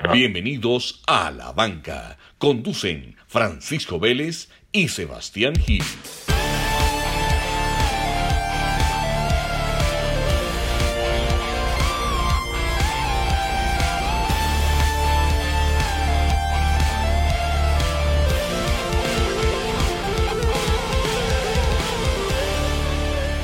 Bienvenidos 0.00 1.02
a 1.08 1.32
La 1.32 1.50
Banca. 1.50 2.18
Conducen 2.38 3.16
Francisco 3.26 3.98
Vélez 3.98 4.48
y 4.70 4.86
Sebastián 4.86 5.56
Gil. 5.56 5.82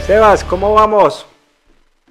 Sebas, 0.07 0.45
¿cómo 0.45 0.73
vamos? 0.73 1.27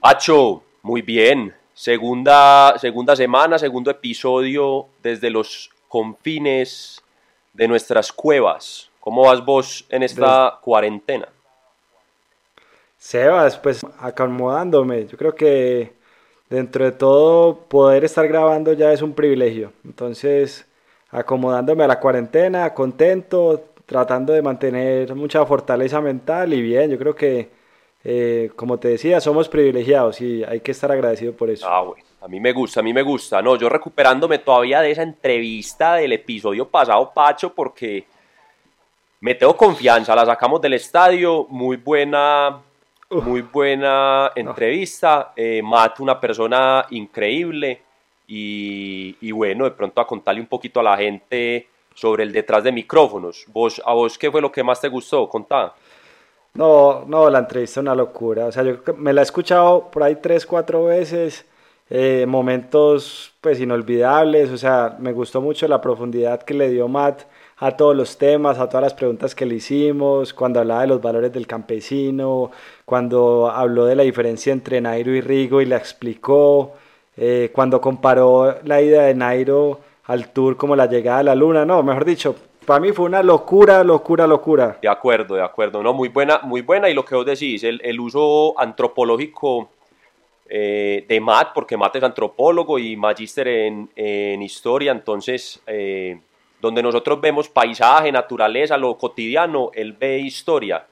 Pacho, 0.02 0.64
muy 0.82 1.02
bien. 1.02 1.55
Segunda, 1.84 2.77
segunda 2.79 3.13
semana, 3.13 3.59
segundo 3.59 3.91
episodio 3.91 4.88
desde 5.02 5.29
los 5.29 5.69
confines 5.89 7.04
de 7.51 7.68
nuestras 7.68 8.10
cuevas. 8.10 8.89
¿Cómo 9.01 9.24
vas 9.24 9.43
vos 9.43 9.86
en 9.89 10.01
esta 10.01 10.60
cuarentena? 10.61 11.27
Sebas, 12.97 13.57
pues 13.57 13.86
acomodándome. 14.00 15.07
Yo 15.07 15.18
creo 15.18 15.36
que 15.36 15.91
dentro 16.50 16.86
de 16.86 16.93
todo 16.93 17.57
poder 17.57 18.05
estar 18.05 18.29
grabando 18.29 18.71
ya 18.71 18.93
es 18.93 19.02
un 19.02 19.11
privilegio. 19.11 19.74
Entonces, 19.83 20.65
acomodándome 21.11 21.83
a 21.83 21.88
la 21.88 22.00
cuarentena, 22.00 22.74
contento, 22.74 23.61
tratando 23.86 24.32
de 24.32 24.41
mantener 24.41 25.13
mucha 25.15 25.46
fortaleza 25.46 26.00
mental 26.00 26.54
y 26.54 26.61
bien, 26.61 26.91
yo 26.91 26.97
creo 26.97 27.13
que 27.13 27.50
eh, 28.04 28.52
como 28.56 28.80
te 28.80 28.89
decía, 28.89 29.21
somos 29.21 29.48
privilegiados 29.48 30.20
y 30.20 30.44
hay 30.44 30.60
que 30.60 30.71
estar 30.71 30.92
agradecido 30.92 31.34
por 31.34 31.50
eso. 31.50 31.68
Ah, 31.68 31.82
bueno, 31.82 32.03
a 32.22 32.28
mí 32.28 32.39
me 32.39 32.52
gusta, 32.52 32.81
a 32.81 32.84
mí 32.84 32.94
me 32.94 33.02
gusta. 33.02 33.42
No, 33.42 33.56
yo 33.56 33.70
recuperándome 33.70 34.39
todavía 34.39 34.81
de 34.81 34.92
esa 34.92 35.03
entrevista 35.03 35.95
del 35.95 36.11
episodio 36.14 36.67
pasado, 36.67 37.11
Pacho, 37.14 37.53
porque 37.53 38.05
me 39.22 39.36
tengo 39.36 39.55
confianza, 39.55 40.14
la 40.16 40.25
sacamos 40.25 40.59
del 40.61 40.73
estadio, 40.73 41.47
muy 41.50 41.77
buena, 41.77 42.61
muy 43.09 43.42
buena 43.42 44.31
entrevista. 44.36 45.31
Eh, 45.36 45.61
Matt, 45.64 46.02
una 46.02 46.20
persona 46.20 46.86
increíble. 46.89 47.81
Y, 48.27 49.16
y, 49.22 49.31
bueno, 49.31 49.66
de 49.66 49.72
pronto 49.72 50.02
a 50.02 50.08
contarle 50.08 50.42
un 50.42 50.47
poquito 50.47 50.80
a 50.80 50.83
la 50.83 50.97
gente 50.97 51.67
sobre 51.94 52.23
el 52.23 52.33
detrás 52.33 52.64
de 52.64 52.72
micrófonos. 52.72 53.45
¿Vos, 53.47 53.81
¿A 53.86 53.94
vos 53.94 54.17
qué 54.17 54.31
fue 54.31 54.42
lo 54.42 54.52
que 54.52 54.64
más 54.64 54.81
te 54.81 54.88
gustó? 54.88 55.30
Contá. 55.30 55.73
No, 56.55 57.05
no, 57.07 57.29
la 57.29 57.39
entrevista 57.39 57.79
es 57.79 57.83
una 57.83 57.95
locura. 57.95 58.45
O 58.45 58.51
sea, 58.51 58.63
yo 58.63 58.77
me 58.97 59.11
la 59.11 59.21
he 59.21 59.23
escuchado 59.23 59.89
por 59.89 60.03
ahí 60.03 60.17
tres, 60.21 60.45
cuatro 60.45 60.85
veces. 60.85 61.45
Eh, 61.89 62.25
momentos 62.27 63.33
pues 63.41 63.59
inolvidables. 63.59 64.49
O 64.51 64.57
sea, 64.57 64.95
me 64.99 65.11
gustó 65.13 65.41
mucho 65.41 65.67
la 65.67 65.81
profundidad 65.81 66.41
que 66.43 66.53
le 66.53 66.69
dio 66.69 66.87
Matt 66.87 67.23
a 67.57 67.71
todos 67.77 67.95
los 67.95 68.17
temas, 68.17 68.59
a 68.59 68.67
todas 68.67 68.83
las 68.83 68.93
preguntas 68.93 69.35
que 69.35 69.45
le 69.45 69.55
hicimos, 69.55 70.33
cuando 70.33 70.59
hablaba 70.59 70.81
de 70.81 70.87
los 70.87 71.01
valores 71.01 71.31
del 71.31 71.47
campesino, 71.47 72.51
cuando 72.85 73.49
habló 73.49 73.85
de 73.85 73.95
la 73.95 74.03
diferencia 74.03 74.51
entre 74.51 74.81
Nairo 74.81 75.11
y 75.11 75.21
Rigo 75.21 75.61
y 75.61 75.65
la 75.65 75.77
explicó, 75.77 76.73
eh, 77.15 77.51
cuando 77.53 77.79
comparó 77.79 78.55
la 78.63 78.81
ida 78.81 79.03
de 79.03 79.15
Nairo 79.15 79.79
al 80.05 80.29
tour 80.33 80.57
como 80.57 80.75
la 80.75 80.87
llegada 80.87 81.19
a 81.19 81.23
la 81.23 81.35
luna, 81.35 81.63
no, 81.65 81.83
mejor 81.83 82.05
dicho, 82.05 82.35
para 82.66 82.80
mí 82.80 82.92
fue 82.92 83.06
una 83.06 83.22
locura, 83.22 83.83
locura, 83.83 84.28
locura. 84.28 84.78
De 84.81 84.89
acuerdo, 84.89 85.36
de 85.36 85.44
acuerdo. 85.44 85.83
No, 85.83 85.94
muy 85.94 86.09
buena, 86.09 86.39
muy 86.44 86.61
buena. 86.61 86.89
Y 86.89 86.94
lo 86.94 87.05
que 87.05 87.16
vos 87.16 87.25
decís, 87.25 87.64
el, 87.64 87.81
el 87.83 88.00
uso 88.00 88.59
antropológico 88.59 89.70
eh, 90.55 91.05
de 91.08 91.20
Matt, 91.20 91.53
porque 91.53 91.78
Matt 91.78 91.95
es 91.95 92.03
antropólogo 92.03 92.78
y 92.78 92.95
magíster 92.95 93.47
en, 93.47 93.89
en, 93.95 94.42
historia, 94.42 94.92
entonces, 94.92 95.61
eh, 95.66 96.20
donde 96.61 96.83
nosotros 96.83 97.20
vemos 97.20 97.50
paisaje, 97.50 98.11
naturaleza, 98.11 98.77
lo 98.77 98.98
cotidiano, 98.98 99.72
él 99.73 99.94
ve 99.94 100.20
historia. 100.20 100.86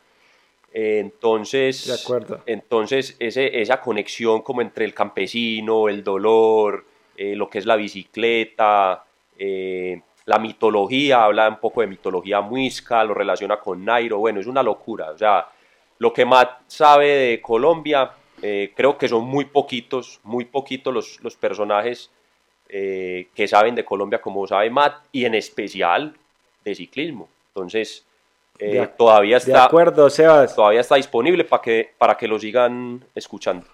Eh, 0.74 1.00
entonces, 1.00 1.86
de 1.86 1.94
acuerdo. 1.94 2.40
entonces 2.46 3.16
ese, 3.20 3.62
esa 3.62 3.82
conexión 3.82 4.42
como 4.42 4.62
entre 4.62 4.84
el 4.84 4.94
campesino, 4.94 5.90
el 5.90 6.04
dolor, 6.04 6.86
lo 7.18 7.48
que 7.48 7.60
es 7.60 7.68
la 7.68 7.76
bicicleta, 7.76 9.04
la 10.32 10.40
mitología, 10.40 11.26
habla 11.26 11.50
un 11.50 11.58
poco 11.58 11.82
de 11.82 11.88
mitología 11.88 12.40
muisca, 12.40 13.04
lo 13.04 13.14
relaciona 13.14 13.60
con 13.60 13.84
Nairo, 13.84 14.20
bueno, 14.20 14.40
es 14.40 14.48
una 14.48 14.64
locura, 14.64 15.12
o 15.12 15.18
sea, 15.18 15.46
lo 16.00 16.14
que 16.14 16.24
Matt 16.24 16.62
sabe 16.68 17.08
de 17.08 17.42
Colombia, 17.42 18.12
eh, 18.42 18.72
creo 18.74 18.98
que 18.98 19.10
son 19.10 19.26
muy 19.26 19.44
poquitos, 19.44 20.22
muy 20.24 20.46
poquitos 20.46 20.94
los, 20.94 21.22
los 21.22 21.36
personajes 21.36 22.12
eh, 22.70 23.28
que 23.36 23.46
saben 23.46 23.76
de 23.76 23.84
Colombia 23.84 24.22
como 24.22 24.48
sabe 24.48 24.70
Matt, 24.70 25.04
y 25.12 25.26
en 25.26 25.36
especial 25.36 26.16
de 26.64 26.76
ciclismo, 26.76 27.28
entonces... 27.50 28.06
Eh, 28.58 28.80
de, 28.80 28.88
todavía 28.88 29.36
está, 29.38 29.52
de 29.52 29.60
acuerdo, 29.66 30.10
Sebas. 30.10 30.56
todavía 30.56 30.80
está 30.80 30.96
disponible 30.96 31.44
para 31.44 31.62
que, 31.62 31.94
para 31.98 32.16
que 32.16 32.28
lo 32.28 32.40
sigan 32.40 33.04
escuchando. 33.16 33.66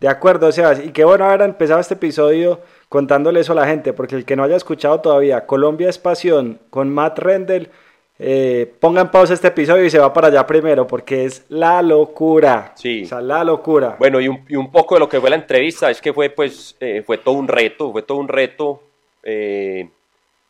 De 0.00 0.08
acuerdo, 0.08 0.50
Sebas. 0.50 0.82
Y 0.84 0.90
qué 0.90 1.04
bueno 1.04 1.26
haber 1.26 1.42
empezado 1.42 1.78
este 1.78 1.94
episodio 1.94 2.60
contándole 2.88 3.40
eso 3.40 3.52
a 3.52 3.56
la 3.56 3.66
gente, 3.66 3.92
porque 3.92 4.16
el 4.16 4.24
que 4.24 4.34
no 4.34 4.42
haya 4.42 4.56
escuchado 4.56 5.00
todavía 5.00 5.46
Colombia 5.46 5.88
es 5.88 5.98
Pasión 5.98 6.58
con 6.70 6.90
Matt 6.90 7.18
Rendell, 7.18 7.70
eh, 8.18 8.70
ponga 8.80 9.00
en 9.00 9.10
pausa 9.10 9.32
este 9.32 9.48
episodio 9.48 9.84
y 9.84 9.90
se 9.90 9.98
va 9.98 10.12
para 10.12 10.28
allá 10.28 10.46
primero, 10.46 10.86
porque 10.86 11.24
es 11.24 11.44
la 11.48 11.80
locura. 11.82 12.72
Sí. 12.74 13.04
O 13.04 13.06
sea, 13.06 13.20
la 13.20 13.44
locura. 13.44 13.96
Bueno, 13.98 14.20
y 14.20 14.28
un, 14.28 14.44
y 14.48 14.56
un 14.56 14.72
poco 14.72 14.94
de 14.94 15.00
lo 15.00 15.08
que 15.08 15.20
fue 15.20 15.30
la 15.30 15.36
entrevista 15.36 15.90
es 15.90 16.00
que 16.00 16.12
fue, 16.12 16.30
pues, 16.30 16.76
eh, 16.80 17.02
fue 17.06 17.18
todo 17.18 17.34
un 17.36 17.48
reto, 17.48 17.92
fue 17.92 18.02
todo 18.02 18.18
un 18.18 18.28
reto, 18.28 18.82
eh, 19.22 19.88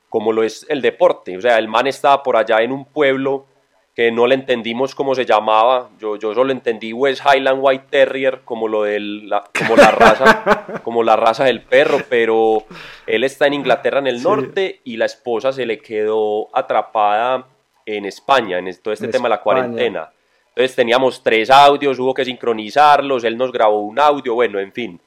como 0.08 0.32
lo 0.32 0.42
es 0.42 0.64
el 0.68 0.80
deporte. 0.80 1.36
O 1.36 1.40
sea, 1.40 1.58
el 1.58 1.68
man 1.68 1.86
estaba 1.86 2.22
por 2.22 2.36
allá 2.36 2.60
en 2.60 2.72
un 2.72 2.84
pueblo 2.84 3.46
que 3.94 4.12
no 4.12 4.26
le 4.26 4.34
entendimos 4.34 4.94
cómo 4.94 5.14
se 5.14 5.24
llamaba. 5.24 5.90
Yo, 5.98 6.16
yo 6.16 6.34
solo 6.34 6.52
entendí 6.52 6.92
West 6.92 7.22
Highland 7.24 7.58
White 7.60 7.86
Terrier 7.90 8.40
como 8.44 8.68
lo 8.68 8.84
del 8.84 9.28
la, 9.28 9.44
como 9.58 9.76
la 9.76 9.90
raza, 9.90 10.80
como 10.84 11.02
la 11.02 11.16
raza 11.16 11.44
del 11.44 11.62
perro, 11.62 11.98
pero 12.08 12.64
él 13.06 13.24
está 13.24 13.46
en 13.46 13.54
Inglaterra 13.54 13.98
en 13.98 14.06
el 14.06 14.18
sí. 14.18 14.24
norte 14.24 14.80
y 14.84 14.96
la 14.96 15.06
esposa 15.06 15.52
se 15.52 15.66
le 15.66 15.78
quedó 15.78 16.48
atrapada 16.56 17.46
en 17.84 18.04
España, 18.04 18.58
en 18.58 18.74
todo 18.80 18.94
este 18.94 19.06
en 19.06 19.10
tema 19.10 19.28
de 19.28 19.30
la 19.30 19.40
cuarentena. 19.40 20.10
Entonces 20.48 20.76
teníamos 20.76 21.22
tres 21.22 21.50
audios, 21.50 21.98
hubo 21.98 22.14
que 22.14 22.24
sincronizarlos, 22.24 23.24
él 23.24 23.36
nos 23.36 23.52
grabó 23.52 23.80
un 23.80 23.98
audio, 23.98 24.34
bueno, 24.34 24.58
en 24.58 24.72
fin. 24.72 25.00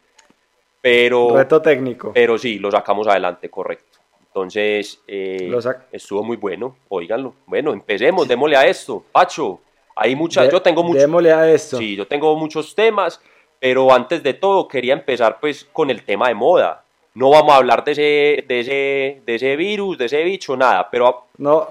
Pero, 0.82 1.36
Reto 1.36 1.62
técnico. 1.62 2.12
pero 2.14 2.38
sí, 2.38 2.60
lo 2.60 2.70
sacamos 2.70 3.08
adelante, 3.08 3.50
correcto. 3.50 4.00
Entonces, 4.34 5.00
eh, 5.08 5.48
estuvo 5.92 6.24
muy 6.24 6.38
bueno, 6.38 6.76
oíganlo. 6.90 7.36
Bueno, 7.46 7.72
empecemos, 7.72 8.28
démosle 8.28 8.58
a 8.58 8.66
esto. 8.66 9.04
Pacho, 9.12 9.60
hay 9.96 10.16
muchas, 10.16 10.46
De- 10.48 10.52
yo 10.54 10.60
tengo 10.60 10.82
muchos, 10.84 11.02
Démosle 11.04 11.32
a 11.32 11.52
esto. 11.52 11.78
sí, 11.78 11.96
yo 11.96 12.08
tengo 12.08 12.36
muchos 12.36 12.74
temas, 12.74 13.22
pero 13.60 13.94
antes 13.94 14.24
de 14.24 14.34
todo 14.34 14.68
quería 14.68 14.94
empezar 14.94 15.40
pues 15.40 15.66
con 15.72 15.92
el 15.92 16.04
tema 16.04 16.30
de 16.30 16.34
moda. 16.34 16.84
No 17.14 17.30
vamos 17.30 17.54
a 17.54 17.58
hablar 17.58 17.84
de 17.84 17.92
ese, 17.92 18.44
de 18.48 18.60
ese, 18.62 19.22
de 19.24 19.36
ese 19.36 19.56
virus, 19.56 20.00
de 20.00 20.06
ese 20.06 20.24
bicho, 20.24 20.58
nada, 20.58 20.90
pero, 20.90 21.28
No, 21.38 21.68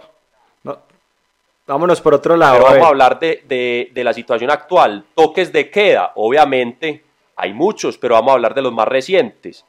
no. 0.62 0.78
Vámonos 1.66 2.00
por 2.00 2.14
otro 2.14 2.36
lado. 2.36 2.54
pero 2.58 2.66
a 2.68 2.70
vamos 2.74 2.86
a 2.86 2.88
hablar 2.90 3.18
de, 3.18 3.42
de, 3.48 3.90
de 3.92 4.04
la 4.04 4.12
situación 4.12 4.52
actual. 4.52 5.04
Toques 5.16 5.52
de 5.52 5.68
queda, 5.68 6.12
obviamente, 6.14 7.02
hay 7.34 7.52
muchos, 7.52 7.98
pero 7.98 8.14
vamos 8.14 8.30
a 8.30 8.34
hablar 8.34 8.54
de 8.54 8.62
los 8.62 8.72
más 8.72 8.86
recientes. 8.86 9.64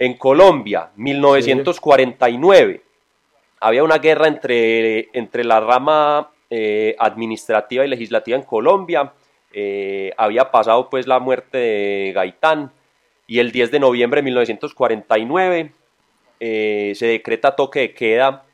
En 0.00 0.14
Colombia, 0.14 0.90
1949, 0.94 2.82
había 3.58 3.82
una 3.82 3.98
guerra 3.98 4.28
entre, 4.28 5.08
entre 5.12 5.42
la 5.42 5.58
rama 5.58 6.30
eh, 6.50 6.94
administrativa 7.00 7.84
y 7.84 7.88
legislativa 7.88 8.36
en 8.36 8.44
Colombia. 8.44 9.12
Eh, 9.52 10.12
había 10.16 10.52
pasado 10.52 10.88
pues 10.88 11.08
la 11.08 11.18
muerte 11.18 11.58
de 11.58 12.12
Gaitán. 12.14 12.72
Y 13.26 13.40
el 13.40 13.50
10 13.50 13.72
de 13.72 13.80
noviembre 13.80 14.20
de 14.20 14.26
1949 14.26 15.72
eh, 16.38 16.92
se 16.94 17.06
decreta 17.06 17.56
toque 17.56 17.80
de 17.80 17.92
queda 17.92 18.44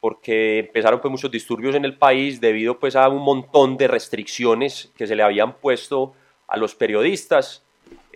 porque 0.00 0.58
empezaron 0.58 1.00
pues 1.00 1.10
muchos 1.10 1.30
disturbios 1.30 1.76
en 1.76 1.84
el 1.84 1.96
país 1.96 2.40
debido 2.40 2.78
pues 2.80 2.96
a 2.96 3.08
un 3.08 3.22
montón 3.22 3.78
de 3.78 3.88
restricciones 3.88 4.92
que 4.96 5.06
se 5.06 5.14
le 5.14 5.22
habían 5.22 5.54
puesto 5.54 6.12
a 6.46 6.58
los 6.58 6.74
periodistas 6.74 7.63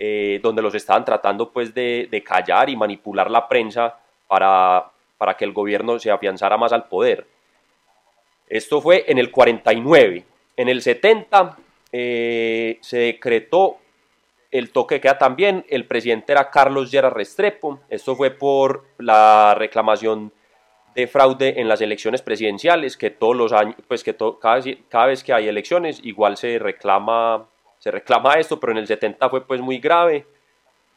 eh, 0.01 0.39
donde 0.41 0.61
los 0.61 0.73
estaban 0.75 1.03
tratando 1.03 1.51
pues 1.51 1.73
de, 1.73 2.23
callar 2.25 2.69
y 2.69 2.77
manipular 2.77 3.29
la 3.29 3.49
prensa 3.49 3.99
para, 4.29 4.89
para 5.17 5.35
que 5.35 5.43
el 5.43 5.51
gobierno 5.51 5.99
se 5.99 6.09
afianzara 6.09 6.55
más 6.55 6.71
al 6.71 6.87
poder. 6.87 7.27
Esto 8.47 8.79
fue 8.79 9.03
en 9.09 9.17
el 9.17 9.29
49. 9.29 10.23
En 10.55 10.69
el 10.69 10.81
70 10.81 11.57
eh, 11.91 12.77
se 12.79 12.97
decretó 12.97 13.79
el 14.51 14.71
toque 14.71 14.95
de 14.95 15.01
queda 15.01 15.17
también. 15.17 15.65
El 15.67 15.83
presidente 15.83 16.31
era 16.31 16.49
Carlos 16.49 16.91
Lleras 16.91 17.11
Restrepo. 17.11 17.81
Esto 17.89 18.15
fue 18.15 18.31
por 18.31 18.85
la 18.99 19.53
reclamación 19.53 20.31
de 20.95 21.07
fraude 21.07 21.59
en 21.59 21.67
las 21.67 21.81
elecciones 21.81 22.21
presidenciales, 22.21 22.95
que 22.95 23.09
todos 23.09 23.35
los 23.35 23.51
años, 23.51 23.75
pues 23.85 24.05
que 24.05 24.15
cada 24.39 25.05
vez 25.07 25.25
que 25.25 25.33
hay 25.33 25.49
elecciones, 25.49 25.99
igual 26.03 26.37
se 26.37 26.57
reclama 26.57 27.47
se 27.79 27.89
reclama 27.91 28.33
esto, 28.35 28.59
pero 28.59 28.71
en 28.73 28.77
el 28.79 28.87
70 28.87 29.29
fue 29.29 29.45
pues 29.45 29.59
muy 29.61 29.79
grave 29.79 30.25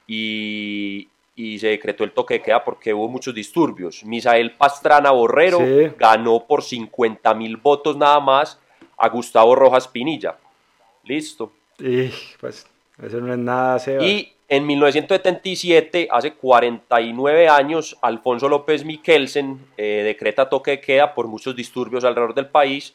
y, 0.06 1.08
y 1.36 1.58
se 1.58 1.68
decretó 1.68 2.04
el 2.04 2.12
toque 2.12 2.34
de 2.34 2.42
queda 2.42 2.64
porque 2.64 2.92
hubo 2.92 3.08
muchos 3.08 3.34
disturbios. 3.34 4.04
Misael 4.04 4.52
Pastrana 4.52 5.10
Borrero 5.12 5.58
Sí. 5.58 5.92
ganó 5.98 6.44
por 6.46 6.62
50 6.62 7.32
mil 7.34 7.56
votos 7.56 7.96
nada 7.96 8.20
más 8.20 8.58
a 8.96 9.08
Gustavo 9.08 9.54
Rojas 9.54 9.88
Pinilla. 9.88 10.36
Listo. 11.04 11.52
Y 11.78 12.10
pues 12.40 12.66
eso 13.02 13.20
no 13.20 13.32
es 13.32 13.38
nada, 13.38 13.78
Sebas. 13.78 14.04
Y 14.06 14.32
en 14.48 14.66
1977, 14.66 16.08
hace 16.10 16.34
49 16.34 17.48
años, 17.48 17.96
Alfonso 18.02 18.48
López 18.48 18.84
Miquelsen 18.84 19.58
eh, 19.76 20.02
decreta 20.04 20.48
toque 20.48 20.72
de 20.72 20.80
queda 20.80 21.14
por 21.14 21.26
muchos 21.26 21.56
disturbios 21.56 22.04
alrededor 22.04 22.34
del 22.34 22.48
país 22.48 22.94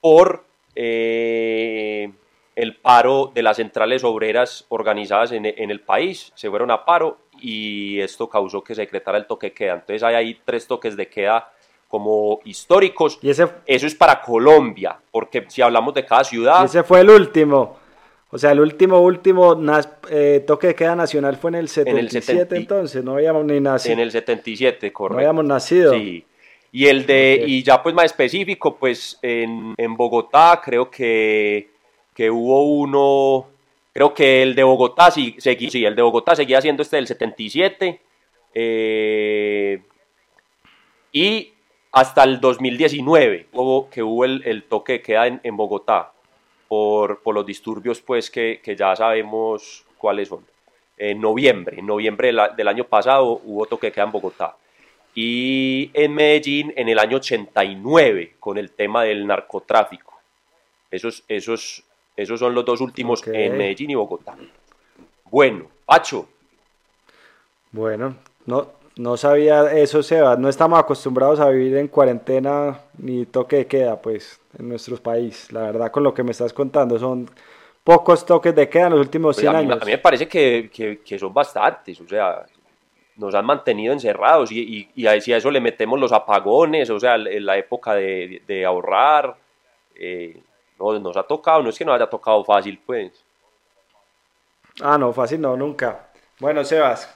por 0.00 0.44
eh, 0.76 2.10
el 2.58 2.74
paro 2.76 3.30
de 3.32 3.42
las 3.42 3.56
centrales 3.56 4.02
obreras 4.02 4.66
organizadas 4.68 5.30
en, 5.30 5.46
en 5.46 5.70
el 5.70 5.80
país. 5.80 6.32
Se 6.34 6.50
fueron 6.50 6.72
a 6.72 6.84
paro 6.84 7.18
y 7.40 8.00
esto 8.00 8.28
causó 8.28 8.62
que 8.62 8.74
se 8.74 8.80
decretara 8.80 9.16
el 9.16 9.26
toque 9.26 9.48
de 9.48 9.52
queda. 9.54 9.74
Entonces 9.74 10.02
hay 10.02 10.14
ahí 10.16 10.40
tres 10.44 10.66
toques 10.66 10.96
de 10.96 11.08
queda 11.08 11.52
como 11.86 12.40
históricos. 12.44 13.20
Y 13.22 13.30
ese, 13.30 13.46
Eso 13.64 13.86
es 13.86 13.94
para 13.94 14.20
Colombia, 14.20 14.98
porque 15.12 15.44
si 15.48 15.62
hablamos 15.62 15.94
de 15.94 16.04
cada 16.04 16.24
ciudad, 16.24 16.62
y 16.62 16.64
ese 16.66 16.82
fue 16.82 17.00
el 17.00 17.10
último. 17.10 17.76
O 18.30 18.36
sea, 18.36 18.50
el 18.50 18.60
último, 18.60 19.00
último 19.00 19.56
eh, 20.10 20.44
toque 20.46 20.66
de 20.66 20.74
queda 20.74 20.94
nacional 20.96 21.36
fue 21.36 21.50
en 21.50 21.54
el 21.54 21.68
77 21.68 22.20
70 22.26 22.56
entonces. 22.56 23.04
No 23.04 23.14
habíamos 23.14 23.44
ni 23.44 23.60
nacido. 23.60 23.94
en 23.94 24.00
el 24.00 24.10
77, 24.10 24.88
no 24.88 24.92
correcto. 24.92 25.18
habíamos 25.18 25.44
nacido. 25.44 25.94
Sí. 25.94 26.26
Y 26.70 26.86
el 26.86 27.06
de, 27.06 27.44
y 27.46 27.62
ya 27.62 27.82
pues 27.82 27.94
más 27.94 28.04
específico, 28.06 28.76
pues 28.76 29.18
en, 29.22 29.74
en 29.78 29.96
Bogotá 29.96 30.60
creo 30.62 30.90
que, 30.90 31.67
que 32.18 32.32
hubo 32.32 32.64
uno, 32.64 33.46
creo 33.92 34.12
que 34.12 34.42
el 34.42 34.56
de 34.56 34.64
Bogotá 34.64 35.08
sí, 35.12 35.36
seguí- 35.38 35.70
sí, 35.70 35.84
el 35.84 35.94
de 35.94 36.02
Bogotá 36.02 36.34
seguía 36.34 36.60
siendo 36.60 36.82
este 36.82 36.96
del 36.96 37.06
77. 37.06 38.00
eh, 38.54 39.80
y 41.12 41.52
hasta 41.92 42.24
el 42.24 42.40
2019 42.40 43.46
hubo, 43.52 43.88
que 43.88 44.02
hubo 44.02 44.24
el, 44.24 44.42
el 44.44 44.64
toque 44.64 44.94
de 44.94 45.02
queda 45.02 45.28
en, 45.28 45.40
en 45.44 45.56
Bogotá 45.56 46.12
por, 46.66 47.22
por 47.22 47.36
los 47.36 47.46
disturbios 47.46 48.00
pues 48.00 48.30
que, 48.32 48.60
que 48.64 48.74
ya 48.74 48.96
sabemos 48.96 49.84
cuáles 49.96 50.26
son. 50.28 50.44
En 50.96 51.20
noviembre, 51.20 51.78
en 51.78 51.86
noviembre 51.86 52.32
del 52.56 52.66
año 52.68 52.82
pasado 52.84 53.40
hubo 53.44 53.66
toque 53.66 53.86
de 53.86 53.92
queda 53.92 54.06
en 54.06 54.12
Bogotá 54.12 54.56
y 55.14 55.90
en 55.94 56.12
Medellín 56.14 56.72
en 56.76 56.88
el 56.88 56.98
año 56.98 57.18
89 57.18 58.34
con 58.40 58.58
el 58.58 58.72
tema 58.72 59.04
del 59.04 59.24
narcotráfico. 59.24 60.18
Esos, 60.90 61.22
esos, 61.28 61.84
esos 62.18 62.38
son 62.40 62.54
los 62.54 62.64
dos 62.64 62.80
últimos 62.80 63.26
en 63.26 63.56
Medellín 63.56 63.90
y 63.90 63.94
Bogotá. 63.94 64.36
Bueno, 65.30 65.66
Pacho, 65.86 66.26
Bueno, 67.70 68.16
no, 68.46 68.66
no 68.96 69.16
sabía 69.16 69.70
eso, 69.72 70.02
Sebas. 70.02 70.38
No 70.38 70.48
estamos 70.48 70.78
acostumbrados 70.78 71.38
a 71.40 71.48
vivir 71.50 71.76
en 71.76 71.88
cuarentena 71.88 72.80
ni 72.98 73.26
toque 73.26 73.56
de 73.56 73.66
queda, 73.66 74.00
pues, 74.00 74.40
en 74.58 74.68
nuestro 74.68 74.96
país. 74.96 75.52
La 75.52 75.62
verdad, 75.62 75.90
con 75.90 76.02
lo 76.02 76.12
que 76.14 76.22
me 76.22 76.30
estás 76.32 76.52
contando, 76.52 76.98
son 76.98 77.28
pocos 77.84 78.24
toques 78.26 78.54
de 78.54 78.68
queda 78.68 78.86
en 78.86 78.92
los 78.92 79.00
últimos 79.00 79.36
pues, 79.36 79.42
100 79.42 79.48
a, 79.54 79.58
mí, 79.60 79.64
años. 79.66 79.82
a 79.82 79.84
mí 79.84 79.92
me 79.92 79.98
parece 79.98 80.26
que, 80.26 80.70
que- 80.72 80.98
que 81.00 81.18
son 81.18 81.32
bastantes, 81.32 82.00
o 82.00 82.08
sea, 82.08 82.44
nos 83.16 83.34
han 83.34 83.44
mantenido 83.46 83.92
encerrados 83.92 84.50
y, 84.52 84.60
y, 84.60 84.88
y 85.02 85.06
a, 85.06 85.20
si 85.20 85.32
a 85.32 85.36
eso 85.38 85.50
le 85.50 85.60
metemos 85.60 85.98
los 85.98 86.12
apagones, 86.12 86.88
o 86.90 87.00
sea, 87.00 87.16
en 87.16 87.44
la 87.46 87.56
época 87.58 87.94
de, 87.94 88.42
de 88.46 88.64
ahorrar, 88.64 89.36
eh, 89.94 90.38
no, 90.78 90.98
nos 90.98 91.16
ha 91.16 91.22
tocado, 91.22 91.62
no 91.62 91.70
es 91.70 91.78
que 91.78 91.84
nos 91.84 91.96
haya 91.96 92.08
tocado 92.08 92.44
fácil, 92.44 92.80
pues. 92.84 93.12
Ah, 94.80 94.96
no, 94.96 95.12
fácil 95.12 95.40
no, 95.40 95.56
nunca. 95.56 96.08
Bueno, 96.38 96.64
Sebas, 96.64 97.14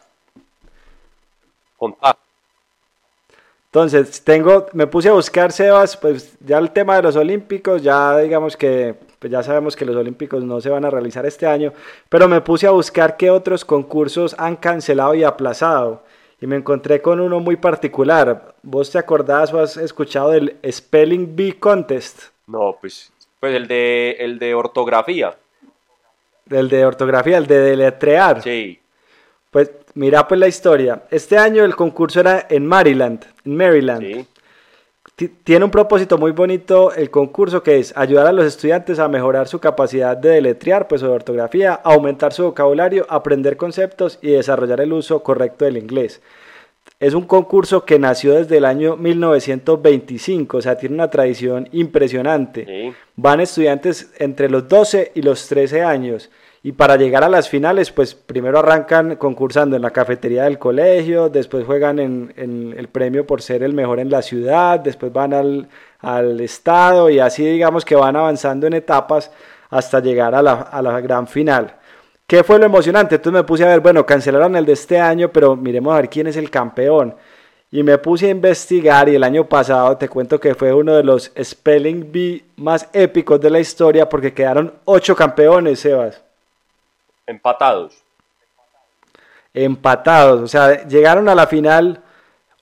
Contar. 1.76 2.16
Entonces, 3.66 4.22
tengo, 4.22 4.66
me 4.74 4.86
puse 4.86 5.08
a 5.08 5.12
buscar, 5.12 5.50
Sebas, 5.50 5.96
pues 5.96 6.36
ya 6.40 6.58
el 6.58 6.72
tema 6.72 6.96
de 6.96 7.02
los 7.02 7.16
Olímpicos, 7.16 7.82
ya 7.82 8.18
digamos 8.18 8.56
que, 8.56 8.94
pues 9.18 9.32
ya 9.32 9.42
sabemos 9.42 9.74
que 9.74 9.86
los 9.86 9.96
Olímpicos 9.96 10.44
no 10.44 10.60
se 10.60 10.68
van 10.68 10.84
a 10.84 10.90
realizar 10.90 11.24
este 11.24 11.46
año, 11.46 11.72
pero 12.08 12.28
me 12.28 12.42
puse 12.42 12.66
a 12.66 12.70
buscar 12.70 13.16
qué 13.16 13.30
otros 13.30 13.64
concursos 13.64 14.34
han 14.38 14.56
cancelado 14.56 15.14
y 15.14 15.24
aplazado. 15.24 16.02
Y 16.40 16.46
me 16.46 16.56
encontré 16.56 17.00
con 17.00 17.20
uno 17.20 17.40
muy 17.40 17.56
particular. 17.56 18.56
¿Vos 18.62 18.90
te 18.90 18.98
acordás 18.98 19.54
o 19.54 19.60
has 19.60 19.76
escuchado 19.76 20.30
del 20.30 20.58
Spelling 20.70 21.34
Bee 21.34 21.58
Contest? 21.58 22.24
No, 22.46 22.76
pues, 22.80 23.10
pues 23.42 23.56
el 23.56 23.66
de, 23.66 24.12
el 24.20 24.38
de 24.38 24.54
ortografía, 24.54 25.34
Del 26.46 26.68
de 26.68 26.86
ortografía, 26.86 27.38
el 27.38 27.48
de 27.48 27.58
deletrear. 27.58 28.40
sí. 28.40 28.78
Pues 29.50 29.68
mira 29.94 30.28
pues 30.28 30.38
la 30.38 30.46
historia. 30.46 31.02
Este 31.10 31.36
año 31.36 31.64
el 31.64 31.74
concurso 31.74 32.20
era 32.20 32.46
en 32.48 32.64
Maryland, 32.64 33.24
en 33.44 33.56
Maryland. 33.56 34.00
Sí, 34.00 34.26
Ti- 35.16 35.28
Tiene 35.42 35.64
un 35.64 35.72
propósito 35.72 36.16
muy 36.18 36.30
bonito 36.30 36.92
el 36.94 37.10
concurso 37.10 37.64
que 37.64 37.78
es 37.80 37.92
ayudar 37.96 38.28
a 38.28 38.32
los 38.32 38.46
estudiantes 38.46 39.00
a 39.00 39.08
mejorar 39.08 39.48
su 39.48 39.58
capacidad 39.58 40.16
de 40.16 40.28
deletrear, 40.30 40.86
pues 40.86 41.02
o 41.02 41.08
de 41.08 41.12
ortografía, 41.14 41.74
aumentar 41.82 42.32
su 42.32 42.44
vocabulario, 42.44 43.04
aprender 43.10 43.56
conceptos 43.56 44.20
y 44.22 44.30
desarrollar 44.30 44.80
el 44.80 44.92
uso 44.92 45.20
correcto 45.24 45.64
del 45.64 45.76
inglés. 45.78 46.22
Es 47.02 47.14
un 47.14 47.24
concurso 47.24 47.84
que 47.84 47.98
nació 47.98 48.34
desde 48.34 48.58
el 48.58 48.64
año 48.64 48.96
1925, 48.96 50.58
o 50.58 50.62
sea, 50.62 50.78
tiene 50.78 50.94
una 50.94 51.10
tradición 51.10 51.68
impresionante. 51.72 52.64
sí. 52.64 52.92
Van 53.16 53.40
estudiantes 53.40 54.12
entre 54.20 54.48
los 54.48 54.68
12 54.68 55.10
y 55.16 55.22
los 55.22 55.48
13 55.48 55.82
años. 55.82 56.30
Y 56.62 56.70
para 56.70 56.94
llegar 56.96 57.24
a 57.24 57.28
las 57.28 57.48
finales, 57.48 57.90
pues 57.90 58.14
primero 58.14 58.60
arrancan 58.60 59.16
concursando 59.16 59.74
en 59.74 59.82
la 59.82 59.90
cafetería 59.90 60.44
del 60.44 60.60
colegio, 60.60 61.28
después 61.28 61.66
juegan 61.66 61.98
en, 61.98 62.32
en 62.36 62.72
el 62.78 62.86
premio 62.86 63.26
por 63.26 63.42
ser 63.42 63.64
el 63.64 63.74
mejor 63.74 63.98
en 63.98 64.08
la 64.08 64.22
ciudad, 64.22 64.78
después 64.78 65.12
van 65.12 65.34
al, 65.34 65.68
al 65.98 66.40
estado 66.40 67.10
y 67.10 67.18
así 67.18 67.44
digamos 67.44 67.84
que 67.84 67.96
van 67.96 68.14
avanzando 68.14 68.68
en 68.68 68.74
etapas 68.74 69.32
hasta 69.70 69.98
llegar 69.98 70.36
a 70.36 70.42
la, 70.42 70.52
a 70.52 70.80
la 70.80 71.00
gran 71.00 71.26
final. 71.26 71.74
¿Qué 72.26 72.42
fue 72.42 72.58
lo 72.58 72.64
emocionante? 72.66 73.16
Entonces 73.16 73.40
me 73.42 73.44
puse 73.44 73.64
a 73.64 73.68
ver, 73.68 73.80
bueno, 73.80 74.06
cancelaron 74.06 74.56
el 74.56 74.64
de 74.64 74.72
este 74.72 74.98
año, 74.98 75.30
pero 75.30 75.54
miremos 75.54 75.92
a 75.92 75.96
ver 75.96 76.08
quién 76.08 76.26
es 76.26 76.36
el 76.36 76.50
campeón. 76.50 77.14
Y 77.70 77.82
me 77.82 77.98
puse 77.98 78.26
a 78.26 78.30
investigar 78.30 79.08
y 79.08 79.14
el 79.14 79.24
año 79.24 79.46
pasado 79.48 79.96
te 79.96 80.08
cuento 80.08 80.38
que 80.38 80.54
fue 80.54 80.72
uno 80.74 80.94
de 80.94 81.02
los 81.02 81.32
Spelling 81.42 82.10
Bee 82.12 82.44
más 82.56 82.88
épicos 82.92 83.40
de 83.40 83.50
la 83.50 83.60
historia 83.60 84.08
porque 84.08 84.32
quedaron 84.34 84.74
ocho 84.84 85.16
campeones, 85.16 85.80
Sebas, 85.80 86.20
Empatados. 87.26 87.94
empatados. 89.54 90.40
O 90.42 90.48
sea, 90.48 90.86
llegaron 90.86 91.28
a 91.28 91.34
la 91.34 91.46
final 91.46 92.02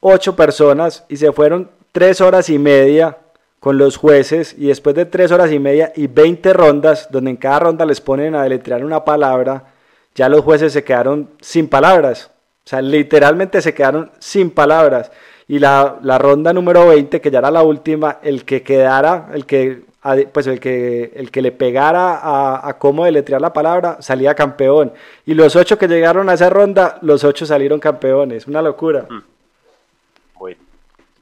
ocho 0.00 0.36
personas 0.36 1.04
y 1.08 1.16
se 1.16 1.32
fueron 1.32 1.70
tres 1.92 2.20
horas 2.20 2.48
y 2.48 2.58
media 2.58 3.16
con 3.60 3.76
los 3.78 3.96
jueces 3.98 4.54
y 4.58 4.68
después 4.68 4.96
de 4.96 5.04
tres 5.04 5.30
horas 5.32 5.52
y 5.52 5.58
media 5.58 5.92
y 5.94 6.06
20 6.06 6.52
rondas, 6.54 7.08
donde 7.10 7.30
en 7.30 7.36
cada 7.36 7.60
ronda 7.60 7.84
les 7.86 8.00
ponen 8.00 8.34
a 8.34 8.42
deletrear 8.42 8.84
una 8.84 9.04
palabra, 9.04 9.64
ya 10.14 10.28
los 10.28 10.40
jueces 10.42 10.72
se 10.72 10.82
quedaron 10.82 11.28
sin 11.40 11.68
palabras. 11.68 12.30
O 12.64 12.68
sea, 12.70 12.80
literalmente 12.82 13.60
se 13.62 13.74
quedaron 13.74 14.10
sin 14.18 14.50
palabras. 14.50 15.10
Y 15.46 15.58
la, 15.58 15.96
la 16.02 16.16
ronda 16.18 16.52
número 16.52 16.86
20, 16.88 17.20
que 17.20 17.30
ya 17.30 17.40
era 17.40 17.50
la 17.50 17.62
última, 17.62 18.18
el 18.22 18.44
que 18.44 18.62
quedara, 18.62 19.28
el 19.34 19.44
que, 19.46 19.82
pues 20.32 20.46
el 20.46 20.58
que, 20.60 21.12
el 21.16 21.30
que 21.30 21.42
le 21.42 21.52
pegara 21.52 22.14
a, 22.16 22.66
a 22.68 22.78
cómo 22.78 23.04
deletrear 23.04 23.40
la 23.40 23.52
palabra, 23.52 23.98
salía 24.00 24.34
campeón. 24.34 24.92
Y 25.26 25.34
los 25.34 25.56
ocho 25.56 25.76
que 25.76 25.88
llegaron 25.88 26.28
a 26.28 26.34
esa 26.34 26.48
ronda, 26.50 26.98
los 27.02 27.24
ocho 27.24 27.44
salieron 27.46 27.80
campeones. 27.80 28.46
Una 28.46 28.62
locura. 28.62 29.06
Bueno, 30.38 30.58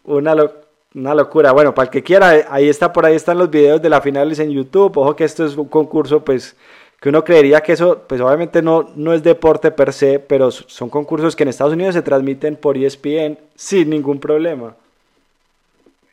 Una, 0.05 0.35
lo- 0.35 0.68
una 0.95 1.15
locura. 1.15 1.53
Bueno, 1.53 1.75
para 1.75 1.87
el 1.87 1.91
que 1.91 2.03
quiera, 2.03 2.47
ahí 2.51 2.69
está, 2.69 2.93
por 2.93 3.05
ahí 3.07 3.15
están 3.15 3.39
los 3.39 3.51
videos 3.51 3.81
de 3.83 3.89
la 3.89 4.01
finales 4.01 4.39
en 4.39 4.51
YouTube. 4.51 4.97
Ojo 4.97 5.17
que 5.17 5.25
esto 5.25 5.45
es 5.45 5.57
un 5.57 5.69
concurso, 5.69 6.25
pues, 6.25 6.57
que 7.01 7.09
uno 7.11 7.23
creería 7.23 7.61
que 7.61 7.73
eso, 7.73 8.05
pues 8.09 8.21
obviamente 8.21 8.63
no, 8.63 8.91
no 8.97 9.13
es 9.13 9.23
deporte 9.23 9.71
per 9.71 9.93
se, 9.93 10.19
pero 10.19 10.51
son 10.51 10.91
concursos 10.91 11.37
que 11.37 11.45
en 11.45 11.51
Estados 11.51 11.75
Unidos 11.75 11.95
se 11.95 12.03
transmiten 12.03 12.57
por 12.57 12.77
ESPN 12.77 13.39
sin 13.55 13.91
ningún 13.91 14.19
problema. 14.19 14.75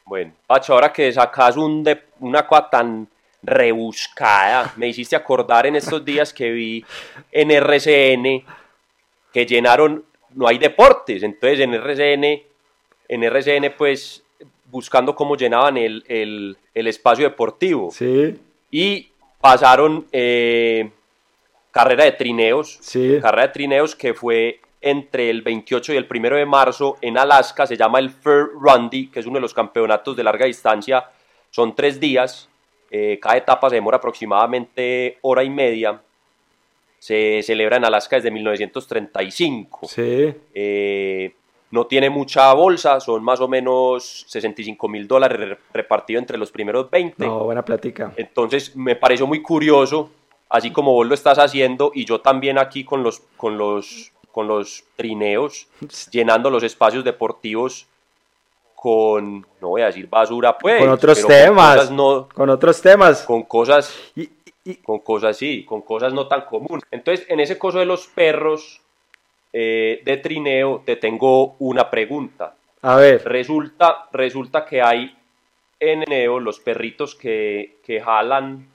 bueno. 0.06 0.32
Pacho, 0.46 0.74
ahora 0.74 0.94
que 0.94 1.12
sacas 1.12 1.58
un 1.58 1.84
de, 1.84 2.04
una 2.20 2.46
cosa 2.46 2.70
tan 2.70 3.08
rebuscada, 3.42 4.74
me 4.76 4.88
hiciste 4.88 5.16
acordar 5.16 5.66
en 5.66 5.76
estos 5.76 6.04
días 6.04 6.34
que 6.34 6.52
vi 6.52 6.86
en 7.32 7.52
RCN 7.52 8.44
que 9.32 9.46
llenaron, 9.46 10.04
no 10.34 10.48
hay 10.48 10.58
deportes, 10.58 11.22
entonces 11.22 11.60
en 11.60 11.74
RCN, 11.74 12.44
en 13.08 13.24
RCN 13.24 13.74
pues 13.78 14.25
buscando 14.72 15.16
cómo 15.16 15.36
llenaban 15.36 15.78
el, 15.78 16.04
el, 16.08 16.58
el 16.74 16.88
espacio 16.88 17.26
deportivo 17.26 17.92
Sí, 17.92 18.40
y 18.72 19.10
pasaron 19.40 20.06
eh, 20.12 20.90
carrera 21.72 22.06
de 22.06 22.14
trineos, 22.14 22.80
sí. 22.82 23.20
carrera 23.22 23.48
de 23.48 23.54
trineos 23.54 23.96
que 23.96 24.14
fue 24.14 24.60
entre 24.82 25.30
el 25.30 25.42
28 25.42 25.94
y 25.94 25.98
el 25.98 26.08
1 26.10 26.36
de 26.38 26.46
marzo 26.46 26.98
en 27.02 27.18
Alaska, 27.18 27.66
se 27.66 27.76
llama 27.76 28.00
el 28.00 28.12
Fair 28.12 28.46
Rundy, 28.60 29.08
que 29.08 29.20
es 29.20 29.26
uno 29.26 29.36
de 29.36 29.42
los 29.42 29.54
campeonatos 29.54 30.16
de 30.16 30.24
larga 30.24 30.46
distancia, 30.46 31.10
son 31.50 31.76
tres 31.76 32.00
días, 32.00 32.50
eh, 32.92 33.20
cada 33.22 33.38
etapa 33.38 33.70
se 33.70 33.76
demora 33.76 33.98
aproximadamente 33.98 35.18
hora 35.22 35.44
y 35.44 35.50
media, 35.50 36.02
se 37.00 37.42
celebra 37.44 37.78
en 37.78 37.86
Alaska 37.86 38.18
desde 38.18 38.32
1935. 38.32 39.88
Sí. 39.88 40.34
Eh, 40.54 41.34
no 41.76 41.86
tiene 41.88 42.10
mucha 42.10 42.52
bolsa, 42.54 43.00
son 43.02 43.22
más 43.22 43.42
o 43.42 43.48
menos 43.50 44.26
65 44.28 44.88
mil 44.88 45.08
dólares 45.08 45.58
repartidos 45.74 46.22
entre 46.22 46.38
los 46.38 46.50
primeros 46.50 46.90
20. 46.90 47.26
No, 47.26 47.44
buena 47.44 47.64
plática. 47.64 48.14
Entonces 48.16 48.76
me 48.76 48.96
pareció 48.96 49.28
muy 49.28 49.42
curioso, 49.42 50.10
así 50.50 50.72
como 50.72 50.94
vos 50.94 51.06
lo 51.06 51.14
estás 51.14 51.38
haciendo 51.38 51.92
y 51.94 52.06
yo 52.06 52.22
también 52.22 52.58
aquí 52.58 52.86
con 52.86 53.04
los, 53.04 53.22
con 53.36 53.58
los, 53.58 54.14
con 54.32 54.48
los 54.48 54.86
trineos, 54.96 55.68
llenando 56.12 56.50
los 56.50 56.64
espacios 56.64 57.04
deportivos 57.04 57.88
con, 58.74 59.46
no 59.60 59.70
voy 59.70 59.82
a 59.82 59.88
decir 59.88 60.08
basura, 60.08 60.58
pues. 60.58 60.80
Con 60.80 60.90
otros 60.90 61.28
temas. 61.28 61.92
no, 61.92 62.30
con 62.34 62.50
otros 62.50 62.82
temas. 62.82 63.24
Con 63.24 63.44
cosas, 63.44 63.94
con 64.84 65.00
cosas, 65.00 65.36
sí, 65.36 65.66
con 65.66 65.82
cosas 65.82 66.14
no 66.14 66.28
tan 66.28 66.46
comunes. 66.46 66.86
Entonces, 66.90 67.26
en 67.30 67.42
ese 67.42 67.58
coso 67.58 67.80
de 67.80 67.86
los 67.86 68.08
perros 68.08 68.82
eh, 69.58 70.02
de 70.04 70.18
trineo, 70.18 70.84
te 70.86 70.98
tengo 70.98 71.56
una 71.60 71.90
pregunta. 71.90 72.56
A 72.82 72.98
ver. 72.98 73.24
Resulta, 73.24 74.10
resulta 74.12 74.66
que 74.66 74.82
hay 74.82 75.18
en 75.80 76.04
trineo, 76.04 76.42
los 76.42 76.60
perritos 76.60 77.16
que, 77.16 77.78
que 77.86 78.02
jalan 78.02 78.68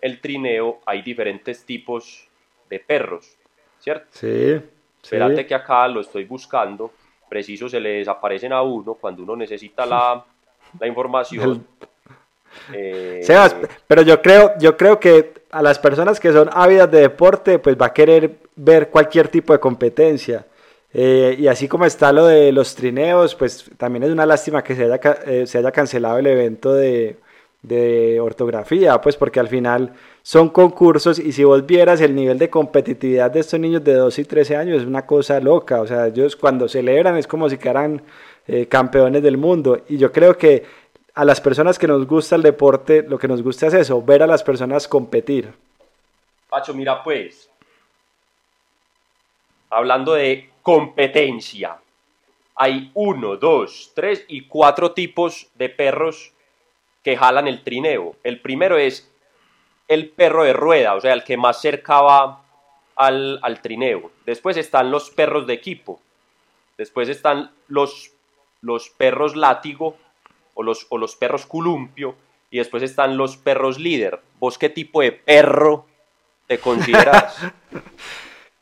el 0.00 0.20
trineo, 0.20 0.78
hay 0.86 1.02
diferentes 1.02 1.64
tipos 1.64 2.28
de 2.70 2.78
perros, 2.78 3.36
¿cierto? 3.80 4.06
Sí. 4.12 4.60
Espérate 5.02 5.44
que 5.44 5.54
acá 5.54 5.88
lo 5.88 6.00
estoy 6.00 6.24
buscando 6.24 6.92
preciso 7.28 7.68
se 7.68 7.80
le 7.80 7.98
desaparecen 7.98 8.52
a 8.52 8.62
uno 8.62 8.94
cuando 8.94 9.22
uno 9.22 9.36
necesita 9.36 9.84
la, 9.86 10.24
la 10.78 10.86
información. 10.92 11.66
Eh, 12.72 13.20
Sebas, 13.22 13.56
pero 13.86 14.02
yo 14.02 14.20
creo, 14.22 14.52
yo 14.58 14.76
creo 14.76 15.00
que 15.00 15.34
a 15.50 15.62
las 15.62 15.78
personas 15.78 16.20
que 16.20 16.32
son 16.32 16.50
ávidas 16.52 16.90
de 16.90 17.00
deporte, 17.00 17.58
pues 17.58 17.76
va 17.80 17.86
a 17.86 17.92
querer 17.92 18.36
ver 18.56 18.90
cualquier 18.90 19.28
tipo 19.28 19.52
de 19.52 19.60
competencia. 19.60 20.44
Eh, 20.92 21.36
y 21.38 21.46
así 21.46 21.68
como 21.68 21.84
está 21.84 22.12
lo 22.12 22.26
de 22.26 22.52
los 22.52 22.74
trineos, 22.74 23.34
pues 23.34 23.70
también 23.76 24.04
es 24.04 24.10
una 24.10 24.24
lástima 24.24 24.62
que 24.64 24.74
se 24.74 24.84
haya, 24.84 24.98
eh, 25.26 25.46
se 25.46 25.58
haya 25.58 25.70
cancelado 25.70 26.18
el 26.18 26.26
evento 26.26 26.72
de, 26.72 27.18
ortografía, 28.20 29.00
pues 29.00 29.16
porque 29.16 29.40
al 29.40 29.48
final 29.48 29.92
son 30.22 30.50
concursos 30.50 31.18
y 31.18 31.32
si 31.32 31.42
vos 31.42 31.66
vieras 31.66 32.00
el 32.00 32.14
nivel 32.14 32.38
de 32.38 32.48
competitividad 32.48 33.30
de 33.30 33.40
estos 33.40 33.58
niños 33.58 33.82
de 33.82 33.94
12 33.94 34.22
y 34.22 34.24
13 34.24 34.56
años 34.56 34.82
es 34.82 34.86
una 34.86 35.04
cosa 35.04 35.40
loca, 35.40 35.80
o 35.80 35.86
sea, 35.86 36.06
ellos 36.06 36.36
cuando 36.36 36.68
celebran 36.68 37.16
es 37.16 37.26
como 37.26 37.50
si 37.50 37.58
eh, 38.46 38.66
campeones 38.66 39.22
del 39.22 39.36
mundo 39.36 39.82
y 39.88 39.96
yo 39.98 40.12
creo 40.12 40.38
que 40.38 40.62
a 41.16 41.24
las 41.24 41.40
personas 41.40 41.78
que 41.78 41.86
nos 41.86 42.06
gusta 42.06 42.36
el 42.36 42.42
deporte, 42.42 43.02
lo 43.02 43.18
que 43.18 43.26
nos 43.26 43.42
gusta 43.42 43.68
es 43.68 43.74
eso, 43.74 44.02
ver 44.02 44.22
a 44.22 44.26
las 44.26 44.42
personas 44.42 44.86
competir. 44.86 45.50
Pacho, 46.50 46.74
mira 46.74 47.02
pues, 47.02 47.48
hablando 49.70 50.12
de 50.12 50.50
competencia, 50.60 51.78
hay 52.54 52.90
uno, 52.92 53.36
dos, 53.36 53.92
tres 53.94 54.26
y 54.28 54.42
cuatro 54.42 54.92
tipos 54.92 55.48
de 55.54 55.70
perros 55.70 56.32
que 57.02 57.16
jalan 57.16 57.48
el 57.48 57.64
trineo. 57.64 58.16
El 58.22 58.42
primero 58.42 58.76
es 58.76 59.10
el 59.88 60.10
perro 60.10 60.44
de 60.44 60.52
rueda, 60.52 60.94
o 60.94 61.00
sea, 61.00 61.14
el 61.14 61.24
que 61.24 61.38
más 61.38 61.62
cerca 61.62 62.02
va 62.02 62.42
al, 62.94 63.60
trineo. 63.62 64.10
Después 64.26 64.58
están 64.58 64.90
los 64.90 65.08
perros 65.10 65.46
de 65.46 65.54
equipo. 65.54 65.98
Después 66.76 67.08
están 67.08 67.52
los, 67.68 68.10
los 68.60 68.90
perros 68.90 69.34
látigo 69.34 69.96
o 70.56 70.64
los, 70.64 70.88
o 70.88 70.98
los 70.98 71.14
perros 71.14 71.46
columpio. 71.46 72.16
Y 72.50 72.58
después 72.58 72.82
están 72.82 73.16
los 73.16 73.36
perros 73.36 73.78
líder. 73.78 74.18
¿Vos 74.40 74.58
qué 74.58 74.68
tipo 74.68 75.00
de 75.02 75.12
perro 75.12 75.86
te 76.48 76.58
consideras? 76.66 77.36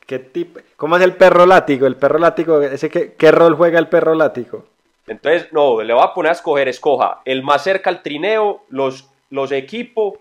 ¿Qué 0.05 0.19
tipo? 0.19 0.59
¿Cómo 0.77 0.97
es 0.97 1.03
el 1.03 1.15
perro 1.15 1.47
látigo? 1.47 1.87
El 1.87 1.95
perro 1.95 2.19
látigo, 2.19 2.61
ese 2.61 2.89
¿qué 2.89 3.31
rol 3.31 3.55
juega 3.55 3.79
el 3.79 3.87
perro 3.87 4.13
látigo? 4.13 4.65
Entonces, 5.07 5.51
no, 5.51 5.81
le 5.81 5.93
voy 5.93 6.03
a 6.03 6.13
poner 6.13 6.29
a 6.29 6.33
escoger, 6.33 6.67
escoja 6.67 7.21
el 7.25 7.41
más 7.41 7.63
cerca 7.63 7.89
al 7.89 8.03
trineo, 8.03 8.65
los, 8.69 9.09
los 9.31 9.51
equipos 9.51 10.19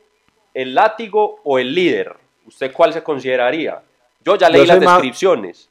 el 0.54 0.74
látigo 0.74 1.40
o 1.44 1.58
el 1.58 1.74
líder? 1.74 2.14
¿Usted 2.46 2.72
cuál 2.72 2.92
se 2.92 3.02
consideraría? 3.02 3.82
Yo 4.24 4.36
ya 4.36 4.48
leí 4.48 4.64
las 4.64 4.80
descripciones. 4.80 5.68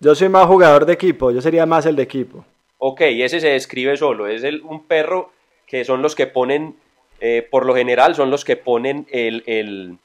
yo 0.00 0.14
soy 0.14 0.28
más 0.28 0.46
jugador 0.46 0.84
de 0.84 0.92
equipo, 0.92 1.30
yo 1.30 1.40
sería 1.40 1.64
más 1.64 1.86
el 1.86 1.96
de 1.96 2.02
equipo. 2.02 2.44
Ok, 2.78 3.00
ese 3.02 3.40
se 3.40 3.48
describe 3.48 3.96
solo, 3.96 4.26
es 4.26 4.42
el, 4.42 4.60
un 4.62 4.84
perro 4.84 5.30
que 5.66 5.84
son 5.84 6.02
los 6.02 6.14
que 6.14 6.26
ponen, 6.26 6.76
eh, 7.20 7.46
por 7.50 7.66
lo 7.66 7.74
general 7.74 8.14
son 8.14 8.30
los 8.30 8.44
que 8.44 8.56
ponen 8.56 9.06
el, 9.10 9.42
el, 9.46 9.98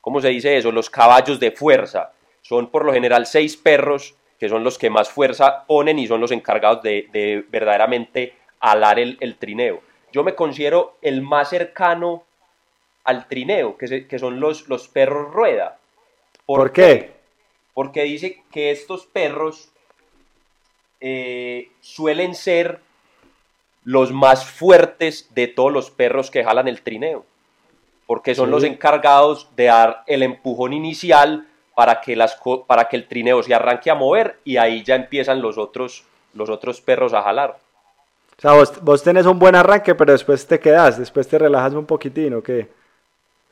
¿cómo 0.00 0.20
se 0.20 0.28
dice 0.28 0.56
eso? 0.56 0.72
Los 0.72 0.90
caballos 0.90 1.40
de 1.40 1.50
fuerza. 1.50 2.12
Son 2.42 2.70
por 2.70 2.84
lo 2.84 2.92
general 2.92 3.26
seis 3.26 3.56
perros 3.56 4.14
que 4.40 4.48
son 4.48 4.64
los 4.64 4.78
que 4.78 4.88
más 4.88 5.10
fuerza 5.10 5.66
ponen 5.66 5.98
y 5.98 6.06
son 6.06 6.22
los 6.22 6.32
encargados 6.32 6.82
de, 6.82 7.08
de 7.12 7.44
verdaderamente 7.50 8.32
alar 8.60 8.98
el, 8.98 9.18
el, 9.20 9.36
trineo. 9.36 9.82
Yo 10.12 10.24
me 10.24 10.34
considero 10.34 10.96
el 11.02 11.20
más 11.20 11.50
cercano 11.50 12.24
al 13.04 13.28
trineo, 13.28 13.76
que, 13.76 14.06
que 14.06 14.18
son 14.18 14.40
los, 14.40 14.66
los 14.68 14.88
perros 14.88 15.30
rueda. 15.32 15.78
¿Por, 16.46 16.72
qué? 16.72 17.12
Porque 17.74 18.04
dice 18.04 18.42
que 18.50 18.70
estos 18.70 19.06
perros 19.06 19.70
eh, 21.00 21.70
suelen 21.80 22.34
ser 22.34 22.80
los 23.84 24.12
más 24.12 24.44
fuertes 24.44 25.28
de 25.34 25.46
todos 25.48 25.72
los 25.72 25.90
perros 25.90 26.30
que 26.30 26.44
jalan 26.44 26.68
el 26.68 26.82
trineo, 26.82 27.24
porque 28.06 28.34
son 28.34 28.50
los 28.50 28.64
encargados 28.64 29.48
de 29.56 29.64
dar 29.64 30.02
el 30.06 30.22
empujón 30.22 30.72
inicial 30.72 31.46
para 31.74 32.00
que, 32.00 32.16
las, 32.16 32.38
para 32.66 32.88
que 32.88 32.96
el 32.96 33.06
trineo 33.06 33.42
se 33.42 33.54
arranque 33.54 33.90
a 33.90 33.94
mover 33.94 34.38
y 34.44 34.56
ahí 34.56 34.82
ya 34.82 34.96
empiezan 34.96 35.40
los 35.40 35.56
otros, 35.56 36.04
los 36.34 36.50
otros 36.50 36.80
perros 36.80 37.14
a 37.14 37.22
jalar. 37.22 37.56
O 38.36 38.40
sea, 38.40 38.52
vos, 38.52 38.72
vos 38.82 39.02
tenés 39.02 39.26
un 39.26 39.38
buen 39.38 39.54
arranque, 39.54 39.94
pero 39.94 40.12
después 40.12 40.46
te 40.46 40.58
quedas, 40.58 40.98
después 40.98 41.28
te 41.28 41.38
relajas 41.38 41.74
un 41.74 41.86
poquitín, 41.86 42.34
¿o 42.34 42.42
qué? 42.42 42.68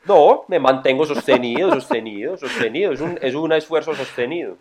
No, 0.05 0.45
me 0.47 0.59
mantengo 0.59 1.05
sostenido, 1.05 1.71
sostenido, 1.73 2.37
sostenido. 2.37 2.91
Es 2.91 3.01
un, 3.01 3.19
es 3.21 3.35
un 3.35 3.51
esfuerzo 3.53 3.93
sostenido. 3.93 4.57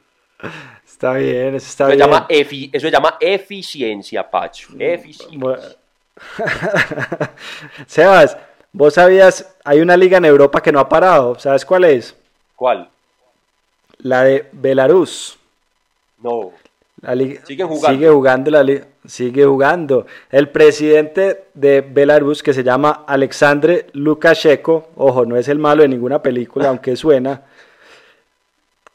Está 0.86 1.14
bien, 1.14 1.54
eso 1.54 1.66
está 1.66 1.86
bien. 1.86 1.98
Llama 1.98 2.26
eso 2.28 2.86
se 2.86 2.90
llama 2.90 3.16
eficiencia, 3.20 4.28
Pacho. 4.28 4.68
Eficiencia. 4.78 5.76
Sebas, 7.86 8.36
vos 8.72 8.94
sabías, 8.94 9.56
hay 9.64 9.80
una 9.80 9.96
liga 9.96 10.18
en 10.18 10.24
Europa 10.24 10.60
que 10.60 10.72
no 10.72 10.80
ha 10.80 10.88
parado. 10.88 11.38
¿Sabes 11.38 11.64
cuál 11.64 11.84
es? 11.84 12.16
¿Cuál? 12.56 12.88
La 13.98 14.24
de 14.24 14.48
Belarus. 14.52 15.38
No. 16.22 16.52
Sigue 17.46 18.08
jugando 18.08 18.50
la 18.50 18.62
liga 18.62 18.86
sigue 19.08 19.44
jugando. 19.44 20.06
El 20.30 20.50
presidente 20.50 21.44
de 21.54 21.80
Belarus, 21.80 22.42
que 22.42 22.52
se 22.52 22.62
llama 22.62 23.04
Alexandre 23.06 23.86
Lukashenko, 23.92 24.90
ojo, 24.96 25.24
no 25.24 25.36
es 25.36 25.48
el 25.48 25.58
malo 25.58 25.82
de 25.82 25.88
ninguna 25.88 26.22
película, 26.22 26.68
aunque 26.68 26.94
suena, 26.94 27.42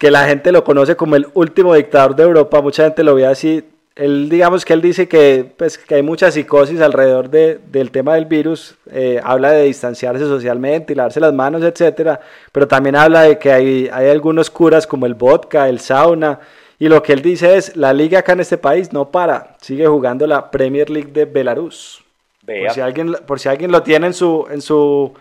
que 0.04 0.12
la 0.12 0.28
gente 0.28 0.52
lo 0.52 0.66
conoce 0.66 0.98
como 0.98 1.16
el 1.16 1.28
último 1.34 1.74
dictador 1.74 2.14
de 2.14 2.24
Europa, 2.24 2.60
mucha 2.62 2.84
gente 2.84 3.06
lo 3.06 3.16
ve 3.16 3.26
así. 3.26 3.64
Él, 3.96 4.28
digamos 4.28 4.66
que 4.66 4.74
él 4.74 4.82
dice 4.82 5.08
que, 5.08 5.50
pues, 5.56 5.78
que 5.78 5.96
hay 5.96 6.02
mucha 6.02 6.30
psicosis 6.30 6.82
alrededor 6.82 7.30
de, 7.30 7.58
del 7.72 7.90
tema 7.90 8.16
del 8.16 8.26
virus, 8.26 8.76
eh, 8.92 9.22
habla 9.24 9.52
de 9.52 9.64
distanciarse 9.64 10.26
socialmente 10.26 10.92
y 10.92 10.98
lavarse 10.98 11.22
las 11.22 11.34
manos, 11.34 11.64
etcétera, 11.64 12.20
pero 12.52 12.68
también 12.68 12.98
habla 12.98 13.22
de 13.22 13.40
que 13.40 13.50
hay, 13.50 13.90
hay 13.94 14.10
algunos 14.10 14.50
curas 14.50 14.86
como 14.86 15.06
el 15.06 15.14
vodka, 15.14 15.70
el 15.70 15.80
sauna, 15.80 16.42
y 16.78 16.90
lo 16.90 17.02
que 17.02 17.14
él 17.14 17.22
dice 17.22 17.56
es, 17.56 17.78
la 17.78 17.94
liga 17.94 18.20
acá 18.20 18.34
en 18.34 18.42
este 18.42 18.58
país 18.58 18.92
no 18.92 19.10
para, 19.10 19.56
sigue 19.62 19.88
jugando 19.88 20.28
la 20.28 20.52
Premier 20.52 20.90
League 20.90 21.14
de 21.14 21.24
Belarus. 21.24 22.04
Por 22.46 22.72
si 22.74 22.82
alguien, 22.82 23.16
por 23.26 23.40
si 23.40 23.48
alguien 23.48 23.72
lo 23.72 23.84
tiene 23.84 24.08
en 24.08 24.14
su, 24.14 24.48
en 24.52 24.62
su, 24.62 25.14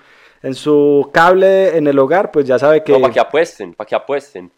en 0.43 0.57
su 0.57 1.09
cable 1.13 1.77
en 1.77 1.87
el 1.87 1.97
hogar, 2.01 2.33
pues 2.33 2.47
ya 2.47 2.59
sabe 2.59 2.83
que... 2.83 2.99
para 2.99 3.13
que 3.13 3.21
apuesten, 3.21 3.75
para 3.75 3.87
que 3.87 3.95
apuesten. 3.95 4.51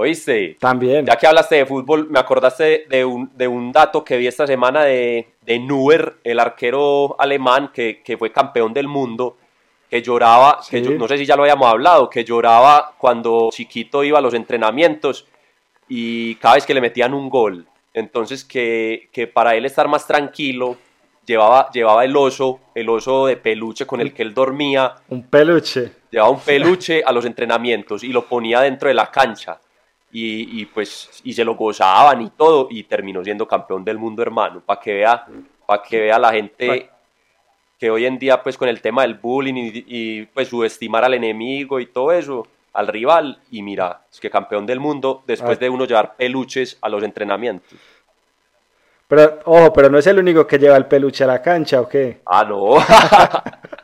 ¿Oíste? 0.00 0.56
También. 0.60 1.04
Ya 1.04 1.16
que 1.16 1.26
hablaste 1.26 1.56
de 1.56 1.66
fútbol, 1.66 2.08
me 2.08 2.20
acordaste 2.20 2.86
de 2.88 3.04
un, 3.04 3.32
de 3.34 3.48
un 3.48 3.72
dato 3.72 4.04
que 4.04 4.16
vi 4.16 4.28
esta 4.28 4.46
semana 4.46 4.84
de, 4.84 5.26
de 5.42 5.58
Neuer, 5.58 6.18
el 6.22 6.38
arquero 6.38 7.16
alemán 7.18 7.72
que, 7.74 8.00
que 8.04 8.16
fue 8.16 8.30
campeón 8.30 8.72
del 8.72 8.86
mundo, 8.86 9.38
que 9.90 10.00
lloraba, 10.00 10.60
que 10.70 10.82
yo, 10.82 10.92
no 10.92 11.08
sé 11.08 11.18
si 11.18 11.26
ya 11.26 11.34
lo 11.34 11.42
habíamos 11.42 11.66
hablado, 11.66 12.08
que 12.08 12.22
lloraba 12.22 12.94
cuando 12.96 13.48
chiquito 13.50 14.04
iba 14.04 14.18
a 14.18 14.22
los 14.22 14.34
entrenamientos 14.34 15.26
y 15.88 16.36
cada 16.36 16.54
vez 16.54 16.64
que 16.64 16.74
le 16.74 16.80
metían 16.80 17.12
un 17.12 17.28
gol. 17.28 17.66
Entonces 17.92 18.44
que, 18.44 19.08
que 19.10 19.26
para 19.26 19.56
él 19.56 19.64
estar 19.64 19.88
más 19.88 20.06
tranquilo, 20.06 20.76
llevaba, 21.26 21.70
llevaba 21.72 22.04
el 22.04 22.16
oso, 22.16 22.60
el 22.72 22.88
oso 22.88 23.26
de 23.26 23.36
peluche 23.36 23.84
con 23.84 24.00
el 24.00 24.14
que 24.14 24.22
él 24.22 24.32
dormía. 24.32 24.94
Un 25.08 25.24
peluche. 25.24 25.90
Llevaba 26.08 26.30
un 26.30 26.40
peluche 26.40 27.02
a 27.04 27.10
los 27.10 27.24
entrenamientos 27.24 28.04
y 28.04 28.12
lo 28.12 28.26
ponía 28.26 28.60
dentro 28.60 28.86
de 28.86 28.94
la 28.94 29.10
cancha. 29.10 29.58
Y, 30.10 30.62
y, 30.62 30.66
pues 30.66 31.20
y 31.22 31.34
se 31.34 31.44
lo 31.44 31.54
gozaban 31.54 32.22
y 32.22 32.30
todo 32.30 32.68
y 32.70 32.84
terminó 32.84 33.22
siendo 33.22 33.46
campeón 33.46 33.84
del 33.84 33.98
mundo 33.98 34.22
hermano 34.22 34.60
para 34.64 34.80
que 34.80 34.94
vea 34.94 35.26
para 35.66 35.82
que 35.82 36.00
vea 36.00 36.18
la 36.18 36.32
gente 36.32 36.88
que 37.78 37.90
hoy 37.90 38.06
en 38.06 38.18
día 38.18 38.42
pues 38.42 38.56
con 38.56 38.68
el 38.68 38.80
tema 38.80 39.02
del 39.02 39.14
bullying 39.14 39.54
y, 39.54 39.84
y 39.86 40.26
pues 40.26 40.48
subestimar 40.48 41.04
al 41.04 41.12
enemigo 41.12 41.78
y 41.78 41.86
todo 41.86 42.10
eso 42.12 42.46
al 42.72 42.86
rival 42.86 43.38
y 43.50 43.60
mira, 43.62 44.00
es 44.10 44.18
que 44.18 44.30
campeón 44.30 44.64
del 44.64 44.80
mundo 44.80 45.22
después 45.26 45.58
Ah. 45.58 45.60
de 45.60 45.68
uno 45.68 45.84
llevar 45.84 46.16
peluches 46.16 46.78
a 46.80 46.88
los 46.88 47.02
entrenamientos. 47.02 47.78
Pero, 49.08 49.40
ojo, 49.46 49.72
pero 49.72 49.88
no 49.90 49.98
es 49.98 50.06
el 50.06 50.18
único 50.18 50.46
que 50.46 50.58
lleva 50.58 50.76
el 50.76 50.86
peluche 50.86 51.24
a 51.24 51.26
la 51.26 51.40
cancha, 51.42 51.80
¿o 51.80 51.88
qué? 51.88 52.20
Ah, 52.26 52.44
no. 52.44 52.76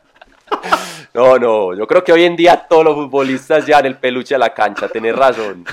no, 1.13 1.37
no, 1.39 1.73
yo 1.75 1.87
creo 1.87 2.03
que 2.03 2.11
hoy 2.13 2.23
en 2.25 2.35
día 2.35 2.65
todos 2.67 2.83
los 2.83 2.95
futbolistas 2.95 3.65
llevan 3.65 3.85
el 3.85 3.97
peluche 3.97 4.35
a 4.35 4.37
la 4.37 4.53
cancha, 4.53 4.87
tenés 4.87 5.15
razón. 5.15 5.65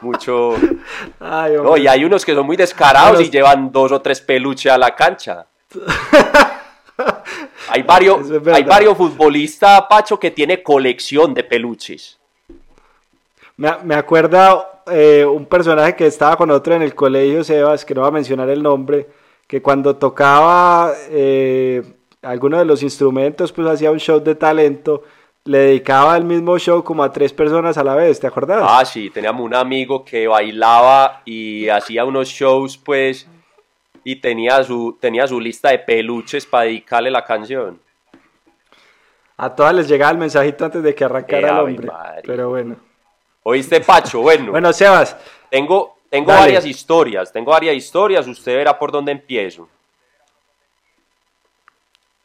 Mucho. 0.00 0.54
Ay, 1.20 1.54
No, 1.54 1.76
y 1.76 1.86
hay 1.86 2.04
unos 2.04 2.24
que 2.24 2.34
son 2.34 2.46
muy 2.46 2.56
descarados 2.56 3.20
y 3.20 3.30
llevan 3.30 3.70
dos 3.72 3.92
o 3.92 4.00
tres 4.00 4.20
peluches 4.20 4.72
a 4.72 4.78
la 4.78 4.94
cancha. 4.94 5.46
Hay 7.70 7.82
varios, 7.82 8.28
hay 8.52 8.64
varios 8.64 8.96
futbolistas, 8.96 9.82
Pacho, 9.88 10.18
que 10.18 10.30
tiene 10.30 10.62
colección 10.62 11.32
de 11.34 11.44
peluches. 11.44 12.18
Me, 13.56 13.70
me 13.84 13.94
acuerda 13.94 14.82
eh, 14.90 15.24
un 15.24 15.46
personaje 15.46 15.94
que 15.94 16.06
estaba 16.06 16.36
con 16.36 16.50
otro 16.50 16.74
en 16.74 16.82
el 16.82 16.94
colegio, 16.94 17.44
Sebas, 17.44 17.84
que 17.84 17.94
no 17.94 18.02
va 18.02 18.08
a 18.08 18.12
mencionar 18.12 18.48
el 18.48 18.62
nombre, 18.62 19.06
que 19.46 19.60
cuando 19.60 19.96
tocaba 19.96 20.92
eh, 21.10 21.82
alguno 22.22 22.58
de 22.58 22.64
los 22.64 22.82
instrumentos, 22.82 23.52
pues 23.52 23.68
hacía 23.68 23.90
un 23.90 24.00
show 24.00 24.20
de 24.20 24.34
talento, 24.34 25.02
le 25.44 25.58
dedicaba 25.58 26.16
el 26.16 26.24
mismo 26.24 26.58
show 26.58 26.84
como 26.84 27.02
a 27.02 27.12
tres 27.12 27.32
personas 27.32 27.78
a 27.78 27.84
la 27.84 27.94
vez, 27.94 28.20
¿te 28.20 28.26
acordás? 28.26 28.62
Ah, 28.66 28.84
sí, 28.84 29.08
teníamos 29.10 29.42
un 29.44 29.54
amigo 29.54 30.04
que 30.04 30.28
bailaba 30.28 31.22
y 31.24 31.68
hacía 31.68 32.04
unos 32.04 32.28
shows, 32.28 32.76
pues, 32.76 33.26
y 34.04 34.16
tenía 34.16 34.62
su, 34.62 34.96
tenía 35.00 35.26
su 35.26 35.40
lista 35.40 35.70
de 35.70 35.78
peluches 35.78 36.44
para 36.46 36.64
dedicarle 36.64 37.10
la 37.10 37.24
canción. 37.24 37.80
A 39.36 39.54
todas 39.54 39.74
les 39.74 39.88
llegaba 39.88 40.12
el 40.12 40.18
mensajito 40.18 40.64
antes 40.64 40.82
de 40.82 40.94
que 40.94 41.04
arrancara 41.04 41.48
el 41.48 41.58
hombre. 41.58 41.88
Pero 42.24 42.48
bueno. 42.50 42.76
¿Oíste, 43.44 43.80
Pacho? 43.80 44.20
Bueno, 44.20 44.50
Bueno, 44.50 44.72
Sebas, 44.72 45.16
tengo, 45.48 45.96
tengo 46.10 46.30
Dale. 46.32 46.40
varias 46.40 46.66
historias, 46.66 47.32
tengo 47.32 47.52
varias 47.52 47.76
historias, 47.76 48.26
usted 48.26 48.56
verá 48.56 48.78
por 48.78 48.90
dónde 48.92 49.12
empiezo. 49.12 49.68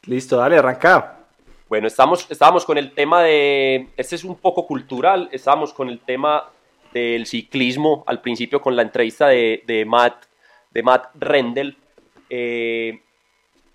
listo, 0.06 0.36
dale, 0.38 0.58
arranca. 0.58 1.20
Bueno, 1.74 1.88
estamos, 1.88 2.28
estábamos 2.30 2.66
con 2.66 2.78
el 2.78 2.92
tema 2.92 3.24
de, 3.24 3.88
este 3.98 4.14
es 4.14 4.24
un 4.24 4.36
poco 4.36 4.68
cultural, 4.68 5.28
estábamos 5.32 5.74
con 5.74 5.90
el 5.90 6.02
tema 6.02 6.52
del 6.94 7.26
ciclismo 7.26 8.04
al 8.06 8.22
principio 8.22 8.62
con 8.62 8.76
la 8.76 8.84
entrevista 8.84 9.30
de, 9.30 9.64
de 9.66 9.84
Matt, 9.84 10.26
de 10.70 10.84
Matt 10.84 11.08
Rendell. 11.16 11.76
Eh, 12.30 13.02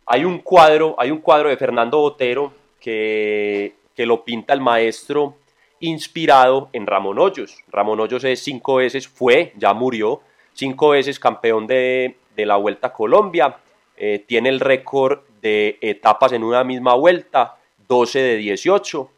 hay 0.07 0.25
un 0.25 0.39
cuadro, 0.39 0.95
hay 0.97 1.11
un 1.11 1.19
cuadro 1.19 1.49
de 1.49 1.57
Fernando 1.57 1.99
Botero 1.99 2.53
que, 2.79 3.75
que 3.97 4.07
lo 4.07 4.23
pinta 4.23 4.55
el 4.55 4.61
maestro 4.61 5.35
inspirado 5.81 6.69
en 6.73 6.87
Ramón 6.87 7.19
Hoyos. 7.19 7.65
Ramón 7.67 7.99
Hoyos 7.99 8.23
es 8.23 8.41
cinco 8.41 8.77
veces, 8.77 9.09
fue, 9.09 9.53
ya 9.57 9.75
murió, 9.75 10.21
cinco 10.53 10.91
veces 10.91 11.19
campeón 11.19 11.67
de, 11.67 12.17
de 12.37 12.47
la 12.47 12.55
Vuelta 12.55 12.87
a 12.87 12.93
Colombia, 12.93 13.57
eh, 13.97 14.25
tiene 14.25 14.51
el 14.51 14.61
récord 14.61 15.19
de 15.43 15.79
etapas 15.81 16.31
en 16.31 16.45
una 16.45 16.63
misma 16.63 16.95
vuelta, 16.95 17.57
12 17.89 18.19
de 18.21 18.37
18. 18.37 19.11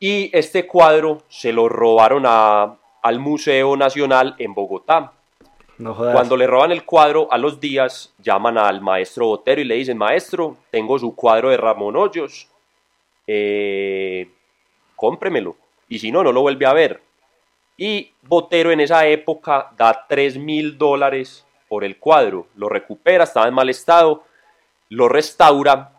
Y 0.00 0.30
este 0.36 0.66
cuadro 0.66 1.22
se 1.28 1.52
lo 1.52 1.68
robaron 1.68 2.24
a- 2.26 2.76
al 3.02 3.18
Museo 3.18 3.76
Nacional 3.76 4.34
en 4.38 4.54
Bogotá. 4.54 5.12
No. 5.78 5.94
Cuando 5.94 6.36
le 6.36 6.46
roban 6.46 6.72
el 6.72 6.84
cuadro, 6.84 7.28
a 7.30 7.36
los 7.38 7.60
días 7.60 8.12
llaman 8.18 8.56
al 8.56 8.80
maestro 8.80 9.26
Botero 9.26 9.60
y 9.60 9.64
le 9.64 9.74
dicen, 9.74 9.98
maestro, 9.98 10.56
tengo 10.70 10.98
su 10.98 11.14
cuadro 11.14 11.50
de 11.50 11.56
Ramón 11.58 11.96
Hoyos, 11.96 12.48
eh, 13.26 14.28
cómpremelo. 14.94 15.56
Y 15.88 15.98
si 15.98 16.10
no, 16.10 16.22
no 16.22 16.32
lo 16.32 16.40
vuelve 16.42 16.66
a 16.66 16.72
ver. 16.72 17.02
Y 17.76 18.10
Botero 18.22 18.70
en 18.70 18.80
esa 18.80 19.06
época 19.06 19.70
da 19.76 20.06
3 20.08 20.38
mil 20.38 20.78
dólares 20.78 21.44
por 21.68 21.84
el 21.84 21.98
cuadro. 21.98 22.46
Lo 22.56 22.68
recupera, 22.68 23.24
estaba 23.24 23.46
en 23.48 23.54
mal 23.54 23.68
estado, 23.68 24.24
lo 24.88 25.08
restaura. 25.08 25.92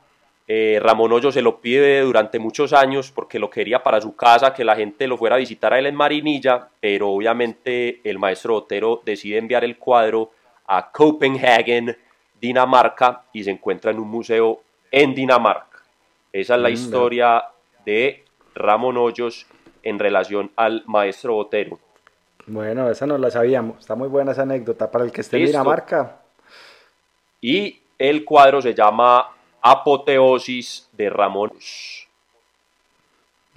Eh, 0.49 0.79
Ramón 0.81 1.11
Hoyos 1.11 1.33
se 1.33 1.41
lo 1.41 1.59
pide 1.59 2.01
durante 2.01 2.39
muchos 2.39 2.71
años 2.71 3.11
porque 3.11 3.37
lo 3.37 3.49
quería 3.49 3.83
para 3.83 3.99
su 3.99 4.15
casa, 4.15 4.53
que 4.53 4.63
la 4.63 4.77
gente 4.77 5.05
lo 5.05 5.17
fuera 5.17 5.35
a 5.35 5.39
visitar 5.39 5.73
a 5.73 5.79
él 5.79 5.87
en 5.87 5.95
Marinilla, 5.95 6.69
pero 6.79 7.09
obviamente 7.09 7.99
el 8.05 8.17
maestro 8.17 8.53
Botero 8.53 9.01
decide 9.03 9.39
enviar 9.39 9.65
el 9.65 9.77
cuadro 9.77 10.31
a 10.67 10.89
Copenhagen, 10.89 11.97
Dinamarca, 12.39 13.23
y 13.33 13.43
se 13.43 13.51
encuentra 13.51 13.91
en 13.91 13.99
un 13.99 14.07
museo 14.07 14.61
en 14.89 15.13
Dinamarca. 15.13 15.79
Esa 16.31 16.55
es 16.55 16.61
la 16.61 16.69
Mm, 16.69 16.73
historia 16.73 17.43
de 17.85 18.23
Ramón 18.55 18.95
Hoyos 18.97 19.47
en 19.83 19.99
relación 19.99 20.51
al 20.55 20.83
maestro 20.85 21.33
Botero. 21.33 21.79
Bueno, 22.45 22.89
esa 22.89 23.05
no 23.05 23.17
la 23.17 23.29
sabíamos. 23.31 23.79
Está 23.79 23.95
muy 23.95 24.07
buena 24.07 24.31
esa 24.31 24.43
anécdota. 24.43 24.89
Para 24.89 25.03
el 25.03 25.11
que 25.11 25.21
esté 25.21 25.37
en. 25.37 25.47
Dinamarca, 25.47 26.21
Y 27.41 27.81
el 27.97 28.23
cuadro 28.23 28.61
se 28.61 28.73
llama 28.73 29.27
Apoteosis 29.61 30.87
de 30.93 31.09
Ramón. 31.09 31.51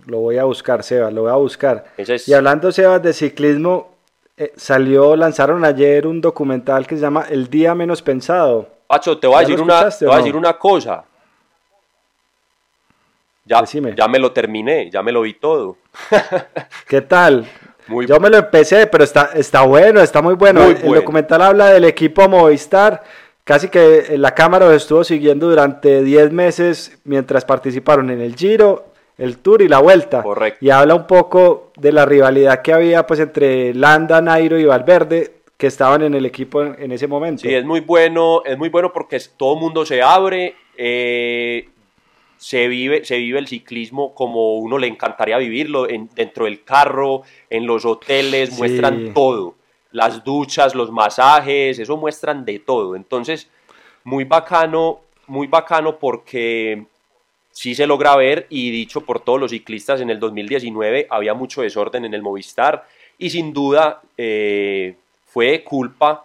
Lo 0.07 0.19
voy 0.19 0.39
a 0.39 0.45
buscar, 0.45 0.83
Sebas, 0.83 1.13
lo 1.13 1.23
voy 1.23 1.31
a 1.31 1.35
buscar. 1.35 1.85
Es- 1.97 2.27
Y 2.29 2.33
hablando, 2.33 2.73
Sebas, 2.73 3.03
de 3.03 3.13
ciclismo, 3.13 3.91
eh, 4.37 4.53
salió, 4.57 5.15
lanzaron 5.15 5.65
ayer 5.65 6.07
un 6.07 6.21
documental 6.21 6.87
que 6.87 6.97
se 6.97 7.03
llama 7.03 7.27
El 7.29 7.49
Día 7.51 7.75
Menos 7.75 8.01
Pensado. 8.01 8.69
Pacho, 8.87 9.19
te 9.19 9.27
voy 9.27 9.37
a 9.37 9.39
¿Ya 9.43 9.43
lo 9.43 9.49
decir 9.51 9.63
una, 9.63 9.89
te 9.91 10.05
voy 10.07 10.15
a 10.15 10.17
no? 10.17 10.23
decir 10.25 10.37
una 10.37 10.59
cosa. 10.59 11.05
Ya, 13.45 13.61
Decime. 13.61 13.95
ya 13.97 14.07
me 14.09 14.19
lo 14.19 14.33
terminé, 14.33 14.91
ya 14.91 15.03
me 15.03 15.13
lo 15.13 15.23
vi 15.23 15.35
todo. 15.35 15.77
¿Qué 16.89 17.01
tal? 17.01 17.47
Muy 17.89 18.07
Yo 18.07 18.21
me 18.21 18.31
lo 18.31 18.37
empecé, 18.39 18.87
pero 18.87 19.03
está, 19.05 19.31
está 19.35 19.63
bueno, 19.63 20.01
está 20.01 20.23
muy 20.23 20.35
bueno. 20.35 20.61
Muy 20.63 20.73
el 20.75 20.79
bueno. 20.83 20.95
documental 21.01 21.43
habla 21.43 21.67
del 21.71 21.85
equipo 21.85 22.29
Movistar. 22.29 23.03
Casi 23.51 23.69
que 23.69 24.17
la 24.17 24.33
cámara 24.33 24.67
los 24.67 24.77
estuvo 24.77 25.03
siguiendo 25.03 25.49
durante 25.49 26.05
10 26.05 26.31
meses 26.31 27.01
mientras 27.03 27.45
participaron 27.45 28.09
en 28.11 28.21
el 28.21 28.37
Giro, 28.37 28.85
el 29.19 29.39
Tour 29.39 29.63
y 29.63 29.67
la 29.67 29.81
Vuelta. 29.81 30.23
Correcto. 30.23 30.65
Y 30.65 30.71
habla 30.71 30.95
un 30.95 31.09
poco 31.09 31.73
de 31.77 31.91
la 31.91 32.07
rivalidad 32.07 32.63
que 32.63 32.73
había 32.73 33.09
pues 33.09 33.19
entre 33.19 33.75
Landa, 33.75 34.21
Nairo 34.21 34.57
y 34.57 34.67
Valverde, 34.67 35.33
que 35.57 35.67
estaban 35.67 36.03
en 36.03 36.15
el 36.15 36.27
equipo 36.27 36.63
en, 36.63 36.93
ese 36.93 37.09
momento. 37.09 37.43
Sí, 37.43 37.53
es 37.53 37.65
muy 37.65 37.81
bueno, 37.81 38.43
es 38.45 38.57
muy 38.57 38.69
bueno 38.69 38.93
porque 38.93 39.21
todo 39.37 39.55
el 39.55 39.61
mundo 39.61 39.85
se 39.85 40.01
abre, 40.01 40.55
eh, 40.77 41.69
se, 42.37 42.69
vive, 42.69 43.05
se 43.05 43.17
vive 43.17 43.41
el 43.41 43.49
ciclismo 43.49 44.15
como 44.15 44.59
uno 44.59 44.79
le 44.79 44.87
encantaría 44.87 45.37
vivirlo, 45.39 45.91
en- 45.91 46.09
dentro 46.15 46.45
del 46.45 46.63
carro, 46.63 47.23
en 47.51 47.67
los 47.67 47.85
hoteles, 47.85 48.51
Sí. 48.51 48.59
muestran 48.59 49.13
todo, 49.13 49.57
las 49.93 50.23
duchas, 50.25 50.75
los 50.75 50.91
masajes, 50.91 51.79
eso 51.79 51.97
muestran 51.97 52.45
de 52.45 52.59
todo. 52.59 52.97
Entonces, 52.97 53.49
muy 54.05 54.25
bacano, 54.25 55.01
muy 55.27 55.47
bacano 55.47 55.99
porque 55.99 56.85
sí 57.51 57.75
se 57.75 57.87
logra 57.87 58.17
ver 58.17 58.47
y 58.49 58.71
dicho 58.71 59.03
por 59.03 59.21
todos 59.21 59.41
los 59.41 59.51
ciclistas 59.51 60.01
en 60.01 60.11
el 60.11 60.21
2019 60.21 61.07
había 61.11 61.35
mucho 61.35 61.63
desorden 61.63 62.05
en 62.05 62.15
el 62.15 62.23
Movistar 62.23 62.87
y 63.19 63.31
sin 63.31 63.53
duda 63.53 64.01
eh, 64.17 64.95
fue 65.27 65.63
culpa 65.63 66.25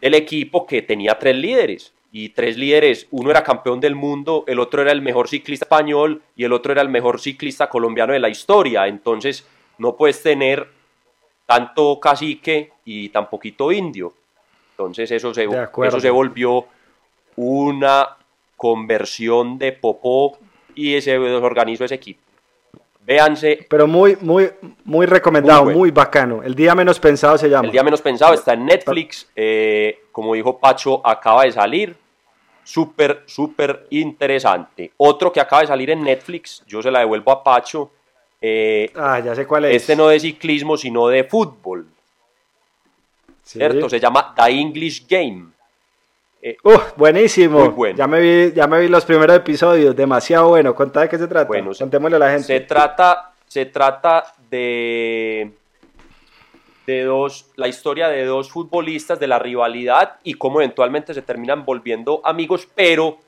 del 0.00 0.14
equipo 0.14 0.66
que 0.66 0.82
tenía 0.82 1.18
tres 1.18 1.36
líderes 1.36 1.92
y 2.12 2.30
tres 2.30 2.56
líderes, 2.56 3.06
uno 3.10 3.30
era 3.30 3.44
campeón 3.44 3.80
del 3.80 3.94
mundo, 3.94 4.44
el 4.48 4.58
otro 4.58 4.82
era 4.82 4.90
el 4.90 5.00
mejor 5.00 5.28
ciclista 5.28 5.64
español 5.64 6.22
y 6.36 6.44
el 6.44 6.52
otro 6.52 6.72
era 6.72 6.82
el 6.82 6.88
mejor 6.88 7.20
ciclista 7.20 7.68
colombiano 7.68 8.12
de 8.12 8.18
la 8.18 8.28
historia, 8.28 8.88
entonces 8.88 9.46
no 9.78 9.96
puedes 9.96 10.22
tener 10.22 10.68
tanto 11.50 11.98
cacique 11.98 12.74
y 12.84 13.08
tan 13.08 13.28
poquito 13.28 13.72
indio. 13.72 14.14
Entonces 14.70 15.10
eso 15.10 15.34
se, 15.34 15.48
eso 15.48 15.98
se 15.98 16.08
volvió 16.08 16.64
una 17.34 18.16
conversión 18.56 19.58
de 19.58 19.72
popó 19.72 20.38
y 20.76 21.00
se 21.00 21.18
desorganizó 21.18 21.86
ese 21.86 21.96
equipo. 21.96 22.20
Véanse, 23.04 23.66
Pero 23.68 23.88
muy, 23.88 24.16
muy, 24.20 24.48
muy 24.84 25.06
recomendado, 25.06 25.64
Muy 25.64 25.90
bacano. 25.90 26.40
El 26.44 26.54
Día 26.54 26.76
Menos 26.76 27.00
Pensado 27.00 27.36
se 27.36 27.50
llama. 27.50 27.66
el 27.66 27.72
día 27.72 27.82
menos 27.82 28.00
pensado 28.00 28.32
está 28.32 28.52
en 28.52 28.66
Netflix, 28.66 29.28
eh, 29.34 30.04
como 30.12 30.34
dijo 30.34 30.56
Pacho, 30.60 31.04
acaba 31.04 31.42
de 31.42 31.50
salir, 31.50 31.96
súper, 32.62 33.24
súper 33.26 33.88
interesante. 33.90 34.92
Otro 34.98 35.32
que 35.32 35.40
acaba 35.40 35.62
de 35.62 35.68
salir 35.68 35.90
en 35.90 36.04
Netflix, 36.04 36.62
yo 36.68 36.80
se 36.80 36.92
la 36.92 37.00
devuelvo 37.00 37.32
a 37.32 37.42
Pacho, 37.42 37.90
eh, 38.40 38.90
Ah, 38.94 39.20
ya 39.20 39.34
sé 39.34 39.46
cuál 39.46 39.66
es. 39.66 39.76
este 39.76 39.96
no 39.96 40.08
de 40.08 40.18
ciclismo, 40.20 40.76
sino 40.76 41.08
de 41.08 41.24
fútbol, 41.24 41.86
Sí. 43.42 43.58
¿cierto? 43.58 43.88
Se 43.88 43.98
llama 44.00 44.32
The 44.36 44.50
English 44.50 45.06
Game. 45.08 45.46
Uh, 46.64 46.78
buenísimo. 46.96 47.58
Muy 47.60 47.68
bueno. 47.68 47.98
Ya 47.98 48.06
me 48.06 48.20
vi, 48.20 48.52
ya 48.54 48.66
me 48.66 48.80
vi 48.80 48.88
los 48.88 49.04
primeros 49.04 49.36
episodios, 49.36 49.94
demasiado 49.94 50.48
bueno. 50.48 50.74
Contá 50.74 51.00
de 51.02 51.08
qué 51.08 51.18
se 51.18 51.26
trata. 51.28 51.46
Bueno, 51.48 51.72
Contémosle 51.78 52.16
a 52.16 52.18
la 52.20 52.30
gente. 52.30 52.46
Se 52.46 52.60
trata, 52.60 53.32
se 53.46 53.66
trata 53.66 54.32
de, 54.48 55.50
de 56.86 57.02
dos, 57.04 57.46
la 57.56 57.68
historia 57.68 58.08
de 58.08 58.24
dos 58.24 58.50
futbolistas, 58.50 59.20
de 59.20 59.26
la 59.26 59.38
rivalidad 59.38 60.16
y 60.22 60.34
cómo 60.34 60.60
eventualmente 60.62 61.12
se 61.12 61.20
terminan 61.22 61.64
volviendo 61.64 62.22
amigos, 62.24 62.66
pero 62.74 63.18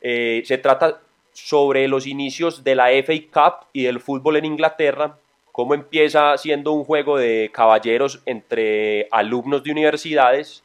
eh, 0.00 0.42
se 0.44 0.58
trata 0.58 0.98
sobre 1.32 1.88
los 1.88 2.06
inicios 2.06 2.64
de 2.64 2.74
la 2.74 2.88
FA 3.04 3.12
Cup 3.32 3.66
y 3.72 3.84
del 3.84 4.00
fútbol 4.00 4.36
en 4.36 4.44
Inglaterra 4.44 5.16
cómo 5.52 5.74
empieza 5.74 6.36
siendo 6.38 6.72
un 6.72 6.84
juego 6.84 7.18
de 7.18 7.50
caballeros 7.52 8.22
entre 8.24 9.06
alumnos 9.12 9.62
de 9.62 9.70
universidades 9.70 10.64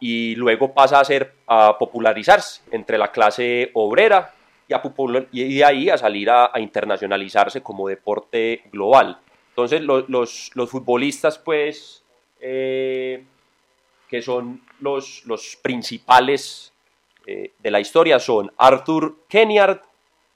y 0.00 0.34
luego 0.36 0.72
pasa 0.72 0.98
a 0.98 1.04
ser 1.04 1.34
a 1.46 1.76
popularizarse 1.78 2.62
entre 2.70 2.96
la 2.98 3.12
clase 3.12 3.70
obrera 3.74 4.34
y, 4.66 4.74
a 4.74 4.82
y 5.30 5.56
de 5.56 5.64
ahí 5.64 5.90
a 5.90 5.98
salir 5.98 6.30
a, 6.30 6.50
internacionalizarse 6.58 7.62
como 7.62 7.88
deporte 7.88 8.62
global. 8.72 9.18
Entonces 9.50 9.82
los, 9.82 10.08
los, 10.08 10.70
futbolistas 10.70 11.38
pues 11.38 12.02
eh, 12.40 13.24
que 14.08 14.22
son 14.22 14.62
los, 14.80 15.22
los 15.26 15.56
principales 15.60 16.72
eh, 17.30 17.52
de 17.58 17.70
la 17.70 17.78
historia 17.78 18.18
son 18.18 18.50
Arthur 18.56 19.18
Kenyard, 19.28 19.82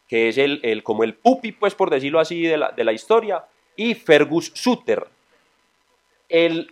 que 0.06 0.28
es 0.28 0.36
el, 0.36 0.60
el, 0.62 0.82
como 0.82 1.04
el 1.04 1.14
pupi, 1.14 1.52
pues 1.52 1.74
por 1.74 1.88
decirlo 1.88 2.20
así, 2.20 2.42
de 2.42 2.58
la, 2.58 2.70
de 2.70 2.84
la 2.84 2.92
historia, 2.92 3.46
y 3.76 3.94
Fergus 3.94 4.52
Suter. 4.54 5.06
El, 6.28 6.70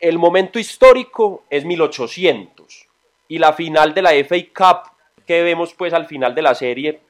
el 0.00 0.18
momento 0.18 0.58
histórico 0.58 1.44
es 1.48 1.64
1800 1.64 2.88
y 3.28 3.38
la 3.38 3.52
final 3.52 3.94
de 3.94 4.02
la 4.02 4.10
FA 4.24 4.36
Cup 4.52 4.90
que 5.24 5.44
vemos 5.44 5.72
pues 5.74 5.92
al 5.92 6.06
final 6.06 6.34
de 6.34 6.42
la 6.42 6.56
serie, 6.56 7.00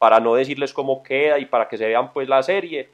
para 0.00 0.18
no 0.18 0.34
decirles 0.34 0.72
cómo 0.72 1.04
queda 1.04 1.38
y 1.38 1.46
para 1.46 1.68
que 1.68 1.78
se 1.78 1.86
vean 1.86 2.12
pues 2.12 2.28
la 2.28 2.42
serie, 2.42 2.88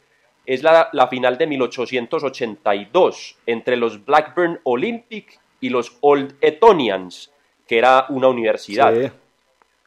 es 0.44 0.62
la, 0.62 1.08
final 1.08 1.38
de 1.38 1.46
1882 1.46 3.38
entre 3.46 3.76
los 3.78 4.04
Blackburn 4.04 4.60
Olympic 4.64 5.40
y 5.60 5.70
los 5.70 5.96
Old 6.02 6.36
Etonians, 6.42 7.32
que 7.68 7.78
era 7.78 8.06
una 8.08 8.28
universidad. 8.28 9.12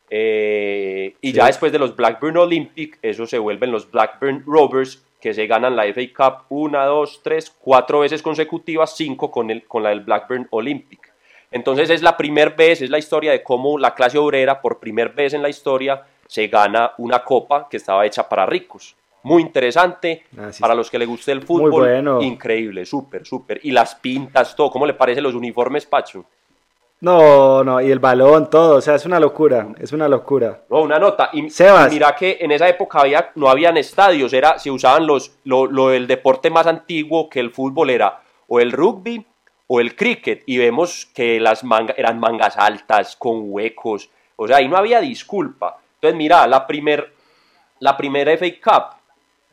Eh, 0.09 1.15
y 1.19 1.31
ya 1.33 1.47
después 1.47 1.71
de 1.71 1.79
los 1.79 1.95
Blackburn 1.95 2.37
Olympic, 2.37 2.99
eso 3.01 3.25
se 3.25 3.39
vuelven 3.39 3.71
los 3.71 3.89
Blackburn 3.89 4.43
Rovers, 4.45 5.03
que 5.19 5.33
se 5.33 5.47
ganan 5.47 5.75
la 5.75 5.85
FA 5.85 6.01
Cup 6.15 6.45
una, 6.49 6.85
dos, 6.85 7.21
tres, 7.23 7.49
cuatro 7.59 7.99
veces 7.99 8.21
consecutivas, 8.21 8.95
cinco 8.95 9.31
con, 9.31 9.49
el, 9.49 9.63
con 9.65 9.83
la 9.83 9.89
del 9.89 10.01
Blackburn 10.01 10.47
Olympic. 10.51 11.11
Entonces 11.49 11.89
es 11.89 12.01
la 12.01 12.15
primera 12.15 12.51
vez, 12.51 12.81
es 12.81 12.89
la 12.89 12.99
historia 12.99 13.31
de 13.31 13.43
cómo 13.43 13.77
la 13.77 13.93
clase 13.95 14.17
obrera, 14.17 14.61
por 14.61 14.79
primera 14.79 15.11
vez 15.11 15.33
en 15.33 15.41
la 15.41 15.49
historia, 15.49 16.03
se 16.27 16.47
gana 16.47 16.93
una 16.97 17.23
copa 17.23 17.67
que 17.69 17.77
estaba 17.77 18.05
hecha 18.05 18.29
para 18.29 18.45
ricos. 18.45 18.95
Muy 19.23 19.41
interesante, 19.41 20.23
para 20.59 20.73
los 20.73 20.89
que 20.89 20.97
les 20.97 21.07
guste 21.07 21.31
el 21.31 21.41
fútbol, 21.41 22.23
increíble, 22.23 22.85
súper, 22.85 23.25
súper. 23.25 23.59
Y 23.63 23.71
las 23.71 23.95
pintas, 23.95 24.55
todo, 24.55 24.71
¿cómo 24.71 24.85
le 24.85 24.93
parecen 24.93 25.23
los 25.23 25.35
uniformes, 25.35 25.85
Pacho? 25.85 26.25
No, 27.01 27.63
no, 27.63 27.81
y 27.81 27.89
el 27.89 27.97
balón, 27.97 28.47
todo, 28.47 28.75
o 28.75 28.81
sea, 28.81 28.93
es 28.93 29.07
una 29.07 29.19
locura, 29.19 29.69
es 29.79 29.91
una 29.91 30.07
locura. 30.07 30.61
No, 30.69 30.81
una 30.81 30.99
nota. 30.99 31.31
Y, 31.33 31.47
mira 31.89 32.15
que 32.15 32.37
en 32.39 32.51
esa 32.51 32.69
época 32.69 32.99
había, 33.01 33.31
no 33.33 33.49
habían 33.49 33.75
estadios, 33.77 34.31
era, 34.33 34.59
se 34.59 34.69
usaban 34.69 35.07
los, 35.07 35.31
lo, 35.43 35.65
lo 35.65 35.89
del 35.89 36.05
deporte 36.05 36.51
más 36.51 36.67
antiguo 36.67 37.27
que 37.27 37.39
el 37.39 37.49
fútbol 37.49 37.89
era 37.89 38.21
o 38.47 38.59
el 38.59 38.71
rugby 38.71 39.25
o 39.65 39.79
el 39.79 39.95
cricket 39.95 40.43
y 40.45 40.59
vemos 40.59 41.07
que 41.07 41.39
las 41.39 41.63
mangas 41.63 41.97
eran 41.97 42.19
mangas 42.19 42.55
altas 42.55 43.15
con 43.15 43.45
huecos, 43.45 44.11
o 44.35 44.47
sea, 44.47 44.57
ahí 44.57 44.67
no 44.67 44.77
había 44.77 45.01
disculpa. 45.01 45.79
Entonces, 45.95 46.17
mira, 46.17 46.45
la, 46.45 46.67
primer, 46.67 47.13
la 47.79 47.97
primera 47.97 48.31
FA 48.37 48.45
Cup, 48.63 48.97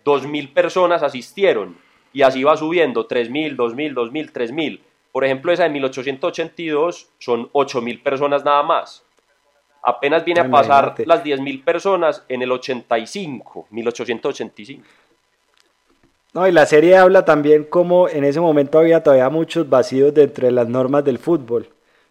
2.000 0.04 0.52
personas 0.52 1.02
asistieron 1.02 1.78
y 2.12 2.22
así 2.22 2.42
va 2.42 2.58
subiendo, 2.58 3.08
3.000, 3.08 3.56
2.000, 3.56 3.94
2.000, 3.94 4.32
3.000. 4.32 4.80
Por 5.18 5.24
ejemplo, 5.24 5.50
esa 5.50 5.64
de 5.64 5.70
1882 5.70 7.08
son 7.18 7.50
8.000 7.50 8.04
personas 8.04 8.44
nada 8.44 8.62
más. 8.62 9.02
Apenas 9.82 10.24
viene 10.24 10.42
a 10.42 10.48
pasar 10.48 10.94
las 11.06 11.24
10.000 11.24 11.64
personas 11.64 12.24
en 12.28 12.42
el 12.42 12.52
85, 12.52 13.66
1885. 13.68 14.84
No, 16.34 16.46
y 16.46 16.52
la 16.52 16.66
serie 16.66 16.96
habla 16.96 17.24
también 17.24 17.64
como 17.64 18.08
en 18.08 18.22
ese 18.22 18.38
momento 18.38 18.78
había 18.78 19.02
todavía 19.02 19.28
muchos 19.28 19.68
vacíos 19.68 20.14
dentro 20.14 20.46
de 20.46 20.52
las 20.52 20.68
normas 20.68 21.04
del 21.04 21.18
fútbol. 21.18 21.68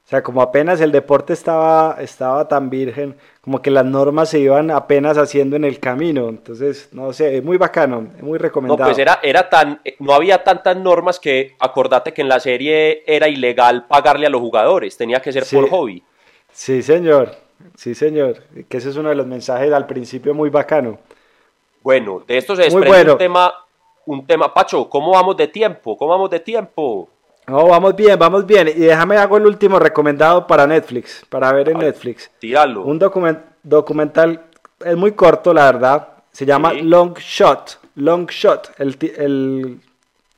O 0.08 0.10
sea, 0.10 0.24
como 0.24 0.42
apenas 0.42 0.80
el 0.80 0.94
deporte 0.94 1.34
estaba, 1.34 1.98
estaba 2.00 2.48
tan 2.48 2.70
virgen, 2.70 3.18
como 3.42 3.62
que 3.62 3.70
las 3.70 3.84
normas 3.84 4.30
se 4.30 4.40
iban 4.40 4.72
apenas 4.72 5.18
haciendo 5.18 5.58
en 5.58 5.66
el 5.66 5.82
camino. 5.82 6.30
Entonces, 6.30 6.88
no 6.94 7.12
sé, 7.12 7.36
es 7.36 7.44
muy 7.44 7.58
bacano, 7.58 8.08
es 8.16 8.24
muy 8.24 8.38
recomendado. 8.38 8.80
No, 8.80 8.86
pues 8.86 8.98
era, 9.00 9.20
era 9.22 9.50
tan, 9.50 9.82
no 10.00 10.14
había 10.14 10.46
tantas 10.46 10.78
normas 10.78 11.20
que 11.20 11.58
acordate 11.60 12.14
que 12.14 12.22
en 12.22 12.30
la 12.30 12.40
serie 12.40 13.04
era 13.06 13.28
ilegal 13.28 13.86
pagarle 13.86 14.28
a 14.28 14.30
los 14.30 14.40
jugadores, 14.40 14.96
tenía 14.96 15.22
que 15.22 15.34
ser 15.34 15.44
por 15.52 15.70
hobby. 15.70 16.02
Sí, 16.54 16.82
señor, 16.82 17.36
sí, 17.76 17.94
señor. 17.94 18.44
Que 18.70 18.78
ese 18.78 18.92
es 18.92 18.96
uno 18.96 19.10
de 19.10 19.16
los 19.16 19.28
mensajes 19.28 19.74
al 19.74 19.88
principio 19.88 20.34
muy 20.34 20.50
bacano. 20.50 21.00
Bueno, 21.82 22.24
de 22.26 22.38
esto 22.38 22.56
se 22.56 22.62
desprende 22.62 23.12
un 23.12 23.18
tema 23.18 23.54
un 24.08 24.26
tema. 24.26 24.54
Pacho, 24.54 24.90
¿cómo 24.90 25.12
vamos 25.12 25.38
de 25.38 25.48
tiempo? 25.48 25.98
¿Cómo 25.98 26.12
vamos 26.12 26.30
de 26.30 26.40
tiempo? 26.40 27.10
No, 27.50 27.66
vamos 27.66 27.96
bien, 27.96 28.20
vamos 28.20 28.46
bien. 28.46 28.68
Y 28.68 28.74
déjame 28.74 29.16
hago 29.16 29.38
el 29.38 29.46
último 29.46 29.80
recomendado 29.80 30.46
para 30.46 30.68
Netflix, 30.68 31.26
para 31.30 31.54
ver 31.54 31.70
en 31.70 31.78
Netflix. 31.78 32.30
Tíralo. 32.40 32.84
Un 32.84 33.00
documental, 33.00 34.42
es 34.84 34.98
muy 34.98 35.14
corto, 35.14 35.54
la 35.54 35.72
verdad. 35.72 36.10
Se 36.34 36.46
llama 36.46 36.74
Long 36.74 37.18
Shot. 37.18 37.80
Long 37.96 38.28
Shot, 38.28 38.72
el, 38.80 38.98
el 39.18 39.80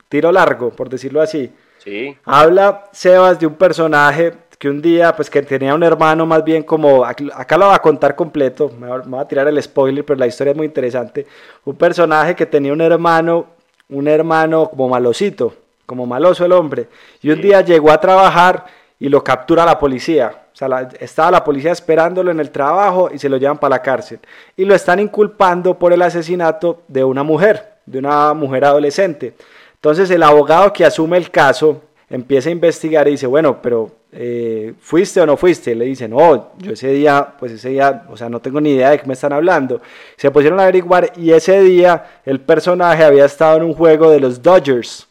tiro 0.07 0.31
largo, 0.31 0.69
por 0.69 0.87
decirlo 0.87 1.19
así. 1.19 1.51
Sí. 1.79 2.15
Habla, 2.25 2.83
Sebas, 2.91 3.39
de 3.39 3.47
un 3.47 3.55
personaje 3.55 4.33
que 4.59 4.69
un 4.69 4.79
día, 4.79 5.15
pues 5.15 5.31
que 5.31 5.41
tenía 5.41 5.73
un 5.73 5.81
hermano 5.81 6.27
más 6.27 6.43
bien 6.43 6.61
como, 6.61 7.03
acá 7.05 7.57
lo 7.57 7.67
va 7.67 7.75
a 7.75 7.81
contar 7.81 8.15
completo, 8.15 8.71
me 8.77 8.87
va 8.87 9.21
a 9.21 9.27
tirar 9.27 9.47
el 9.47 9.61
spoiler, 9.63 10.05
pero 10.05 10.19
la 10.19 10.27
historia 10.27 10.51
es 10.51 10.57
muy 10.57 10.67
interesante. 10.67 11.25
Un 11.65 11.75
personaje 11.75 12.35
que 12.35 12.45
tenía 12.45 12.71
un 12.71 12.81
hermano 12.81 13.47
un 13.89 14.07
hermano 14.07 14.69
como 14.69 14.87
malosito, 14.87 15.53
como 15.89 16.05
maloso 16.05 16.45
el 16.45 16.51
hombre. 16.51 16.87
Y 17.19 17.31
un 17.31 17.41
día 17.41 17.61
llegó 17.61 17.89
a 17.89 17.99
trabajar 17.99 18.63
y 18.99 19.09
lo 19.09 19.23
captura 19.23 19.65
la 19.65 19.79
policía. 19.79 20.43
O 20.53 20.55
sea, 20.55 20.87
estaba 20.99 21.31
la 21.31 21.43
policía 21.43 21.71
esperándolo 21.71 22.29
en 22.29 22.39
el 22.39 22.51
trabajo 22.51 23.09
y 23.11 23.17
se 23.17 23.27
lo 23.27 23.37
llevan 23.37 23.57
para 23.57 23.77
la 23.77 23.81
cárcel. 23.81 24.19
Y 24.55 24.65
lo 24.65 24.75
están 24.75 24.99
inculpando 24.99 25.79
por 25.79 25.91
el 25.91 26.03
asesinato 26.03 26.83
de 26.87 27.03
una 27.03 27.23
mujer, 27.23 27.73
de 27.87 27.97
una 27.97 28.35
mujer 28.35 28.65
adolescente. 28.65 29.33
Entonces 29.73 30.11
el 30.11 30.21
abogado 30.21 30.71
que 30.71 30.85
asume 30.85 31.17
el 31.17 31.31
caso 31.31 31.81
empieza 32.07 32.49
a 32.49 32.51
investigar 32.51 33.07
y 33.07 33.11
dice, 33.11 33.25
bueno, 33.25 33.59
pero 33.59 33.89
eh, 34.11 34.75
¿fuiste 34.79 35.21
o 35.21 35.25
no 35.25 35.37
fuiste? 35.37 35.73
Le 35.73 35.85
dicen, 35.85 36.11
no, 36.11 36.51
yo 36.59 36.73
ese 36.73 36.89
día, 36.89 37.33
pues 37.39 37.53
ese 37.53 37.69
día, 37.69 38.05
o 38.11 38.15
sea, 38.15 38.29
no 38.29 38.39
tengo 38.39 38.61
ni 38.61 38.73
idea 38.73 38.91
de 38.91 38.99
qué 38.99 39.07
me 39.07 39.13
están 39.13 39.33
hablando. 39.33 39.81
Se 40.17 40.29
pusieron 40.29 40.59
a 40.59 40.63
averiguar 40.63 41.13
y 41.15 41.31
ese 41.31 41.61
día 41.61 42.21
el 42.25 42.41
personaje 42.41 43.03
había 43.03 43.25
estado 43.25 43.57
en 43.57 43.63
un 43.63 43.73
juego 43.73 44.11
de 44.11 44.19
los 44.19 44.43
Dodgers. 44.43 45.08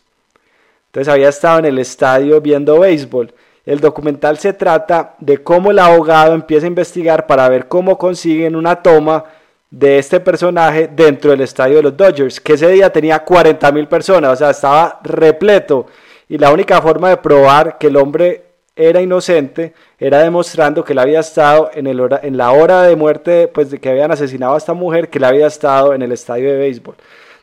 Entonces 0.99 1.15
había 1.15 1.29
estado 1.29 1.61
en 1.61 1.67
el 1.67 1.79
estadio 1.79 2.41
viendo 2.41 2.81
béisbol. 2.81 3.33
El 3.65 3.79
documental 3.79 4.37
se 4.39 4.53
trata 4.53 5.15
de 5.21 5.39
cómo 5.39 5.71
el 5.71 5.79
abogado 5.79 6.35
empieza 6.35 6.67
a 6.67 6.75
investigar 6.75 7.29
para 7.29 7.49
ver 7.49 7.69
cómo 7.69 7.97
consiguen 7.97 8.57
una 8.57 8.83
toma 8.83 9.23
de 9.71 10.01
este 10.01 10.19
personaje 10.19 10.91
dentro 10.93 11.31
del 11.31 11.43
estadio 11.43 11.77
de 11.77 11.83
los 11.85 11.97
Dodgers, 11.97 12.41
que 12.41 12.55
ese 12.55 12.69
día 12.71 12.91
tenía 12.91 13.21
40 13.21 13.71
mil 13.71 13.87
personas, 13.87 14.33
o 14.33 14.37
sea, 14.37 14.51
estaba 14.51 14.99
repleto. 15.05 15.87
Y 16.29 16.37
la 16.37 16.51
única 16.51 16.83
forma 16.83 17.11
de 17.11 17.19
probar 17.19 17.79
que 17.79 17.87
el 17.87 17.97
hombre 17.97 18.47
era 18.75 19.01
inocente, 19.01 19.75
era 20.01 20.19
demostrando 20.19 20.85
que 20.85 20.95
él 20.95 20.99
había 20.99 21.21
estado 21.21 21.71
en, 21.75 21.87
el 21.87 22.01
hora, 22.01 22.19
en 22.25 22.37
la 22.37 22.51
hora 22.51 22.83
de 22.83 22.97
muerte, 22.97 23.47
pues 23.47 23.71
de 23.71 23.79
que 23.79 23.89
habían 23.89 24.11
asesinado 24.11 24.55
a 24.55 24.59
esta 24.59 24.75
mujer, 24.75 25.11
que 25.11 25.19
él 25.19 25.25
había 25.25 25.47
estado 25.47 25.95
en 25.95 26.03
el 26.03 26.11
estadio 26.11 26.51
de 26.51 26.59
béisbol. 26.59 26.97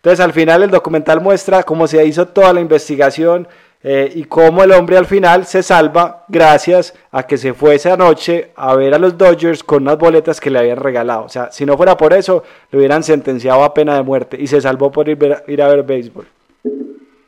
Entonces 0.05 0.23
al 0.23 0.33
final 0.33 0.61
el 0.61 0.69
documental 0.69 1.19
muestra 1.19 1.63
cómo 1.63 1.87
se 1.87 2.05
hizo 2.05 2.27
toda 2.27 2.53
la 2.53 2.61
investigación 2.61 3.47
eh, 3.81 4.11
y 4.13 4.25
cómo 4.25 4.63
el 4.63 4.71
hombre 4.71 4.99
al 4.99 5.07
final 5.07 5.47
se 5.47 5.63
salva 5.63 6.25
gracias 6.27 6.93
a 7.11 7.23
que 7.23 7.39
se 7.39 7.55
fue 7.55 7.73
esa 7.73 7.97
noche 7.97 8.51
a 8.55 8.75
ver 8.75 8.93
a 8.93 8.99
los 8.99 9.17
Dodgers 9.17 9.63
con 9.63 9.81
unas 9.81 9.97
boletas 9.97 10.39
que 10.39 10.51
le 10.51 10.59
habían 10.59 10.77
regalado. 10.77 11.23
O 11.23 11.29
sea, 11.29 11.51
si 11.51 11.65
no 11.65 11.75
fuera 11.75 11.97
por 11.97 12.13
eso, 12.13 12.43
le 12.69 12.77
hubieran 12.77 13.01
sentenciado 13.01 13.63
a 13.63 13.73
pena 13.73 13.95
de 13.95 14.03
muerte 14.03 14.37
y 14.39 14.45
se 14.45 14.61
salvó 14.61 14.91
por 14.91 15.09
ir, 15.09 15.17
ir 15.47 15.61
a 15.63 15.69
ver 15.69 15.81
béisbol. 15.81 16.27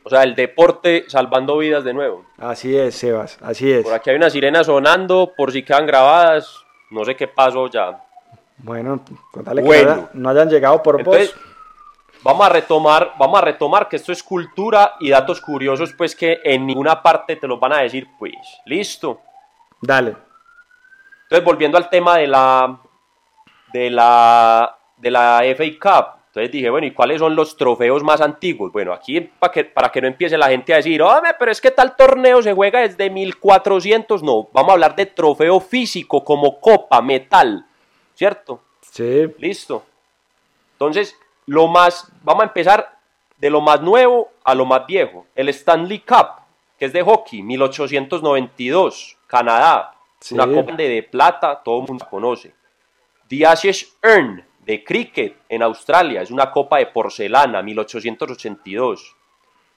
O 0.04 0.08
sea, 0.08 0.22
el 0.22 0.36
deporte 0.36 1.02
salvando 1.08 1.58
vidas 1.58 1.82
de 1.82 1.92
nuevo. 1.92 2.26
Así 2.38 2.76
es, 2.76 2.94
Sebas, 2.94 3.38
así 3.42 3.72
es. 3.72 3.82
Por 3.82 3.94
aquí 3.94 4.10
hay 4.10 4.16
una 4.16 4.30
sirena 4.30 4.62
sonando, 4.62 5.32
por 5.36 5.50
si 5.50 5.64
quedan 5.64 5.84
grabadas. 5.84 6.54
No 6.92 7.04
sé 7.04 7.16
qué 7.16 7.26
pasó 7.26 7.66
ya. 7.68 8.04
Bueno, 8.58 9.00
contale 9.32 9.64
que 9.64 9.96
no 10.14 10.30
hayan 10.30 10.48
llegado 10.48 10.80
por 10.80 11.00
Entonces, 11.00 11.34
Vamos 12.28 12.44
a 12.44 12.50
retomar, 12.50 13.14
vamos 13.18 13.38
a 13.38 13.40
retomar 13.40 13.88
que 13.88 13.96
esto 13.96 14.12
es 14.12 14.22
cultura 14.22 14.96
y 15.00 15.08
datos 15.08 15.40
curiosos, 15.40 15.94
pues 15.94 16.14
que 16.14 16.40
en 16.44 16.66
ninguna 16.66 17.02
parte 17.02 17.36
te 17.36 17.46
los 17.46 17.58
van 17.58 17.72
a 17.72 17.78
decir, 17.78 18.06
pues. 18.18 18.34
¿Listo? 18.66 19.22
Dale. 19.80 20.14
Entonces, 21.22 21.42
volviendo 21.42 21.78
al 21.78 21.88
tema 21.88 22.18
de 22.18 22.26
la 22.26 22.80
de 23.72 23.88
la 23.88 24.76
de 24.98 25.10
la 25.10 25.40
FA 25.56 25.64
Cup, 25.80 26.06
entonces 26.26 26.52
dije, 26.52 26.68
bueno, 26.68 26.86
¿y 26.86 26.90
cuáles 26.90 27.18
son 27.18 27.34
los 27.34 27.56
trofeos 27.56 28.02
más 28.02 28.20
antiguos? 28.20 28.72
Bueno, 28.72 28.92
aquí 28.92 29.22
para 29.22 29.50
que, 29.50 29.64
para 29.64 29.90
que 29.90 30.02
no 30.02 30.08
empiece 30.08 30.36
la 30.36 30.50
gente 30.50 30.74
a 30.74 30.76
decir, 30.76 31.00
hombre, 31.00 31.30
pero 31.38 31.50
es 31.50 31.62
que 31.62 31.70
tal 31.70 31.96
torneo 31.96 32.42
se 32.42 32.52
juega 32.52 32.80
desde 32.80 33.08
1400. 33.08 34.22
No, 34.22 34.50
vamos 34.52 34.68
a 34.68 34.72
hablar 34.74 34.94
de 34.96 35.06
trofeo 35.06 35.60
físico 35.60 36.22
como 36.22 36.60
copa, 36.60 37.00
metal, 37.00 37.64
¿cierto? 38.14 38.60
Sí. 38.82 39.32
Listo. 39.38 39.82
Entonces, 40.72 41.18
lo 41.48 41.66
más, 41.66 42.12
vamos 42.22 42.42
a 42.42 42.46
empezar 42.46 42.98
de 43.38 43.48
lo 43.48 43.62
más 43.62 43.80
nuevo 43.80 44.32
a 44.44 44.54
lo 44.54 44.66
más 44.66 44.86
viejo. 44.86 45.26
El 45.34 45.48
Stanley 45.48 46.00
Cup, 46.00 46.42
que 46.78 46.84
es 46.84 46.92
de 46.92 47.02
hockey, 47.02 47.42
1892, 47.42 49.16
Canadá. 49.26 49.94
Una 50.32 50.46
copa 50.46 50.72
de, 50.74 51.02
plata, 51.04 51.62
todo 51.64 51.80
el 51.80 51.88
mundo 51.88 52.06
conoce. 52.10 52.52
The 53.28 53.46
Ashes 53.46 53.96
Urn, 54.02 54.44
de 54.60 54.84
cricket, 54.84 55.36
en 55.48 55.62
Australia, 55.62 56.20
es 56.20 56.30
una 56.30 56.50
copa 56.50 56.78
de 56.78 56.86
porcelana, 56.86 57.62
1882. 57.62 59.16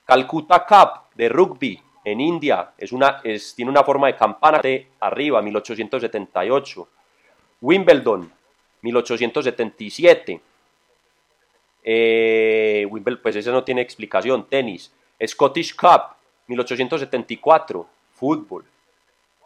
Calcutta 0.03 0.65
Cup, 0.65 1.15
de 1.15 1.29
rugby, 1.29 1.81
en 2.03 2.19
India, 2.19 2.71
es 2.77 2.91
una, 2.91 3.21
es, 3.23 3.55
tiene 3.55 3.71
una 3.71 3.83
forma 3.83 4.07
de 4.07 4.15
campana 4.17 4.59
de 4.59 4.89
arriba, 4.99 5.41
1878. 5.41 6.87
Wimbledon, 7.61 8.29
1877. 8.81 10.41
Eh, 11.83 12.87
Wimbledon, 12.89 13.21
pues 13.21 13.35
ese 13.35 13.51
no 13.51 13.63
tiene 13.63 13.81
explicación. 13.81 14.47
Tenis. 14.47 14.91
Scottish 15.25 15.75
Cup, 15.75 16.15
1874. 16.47 17.87
Fútbol. 18.13 18.65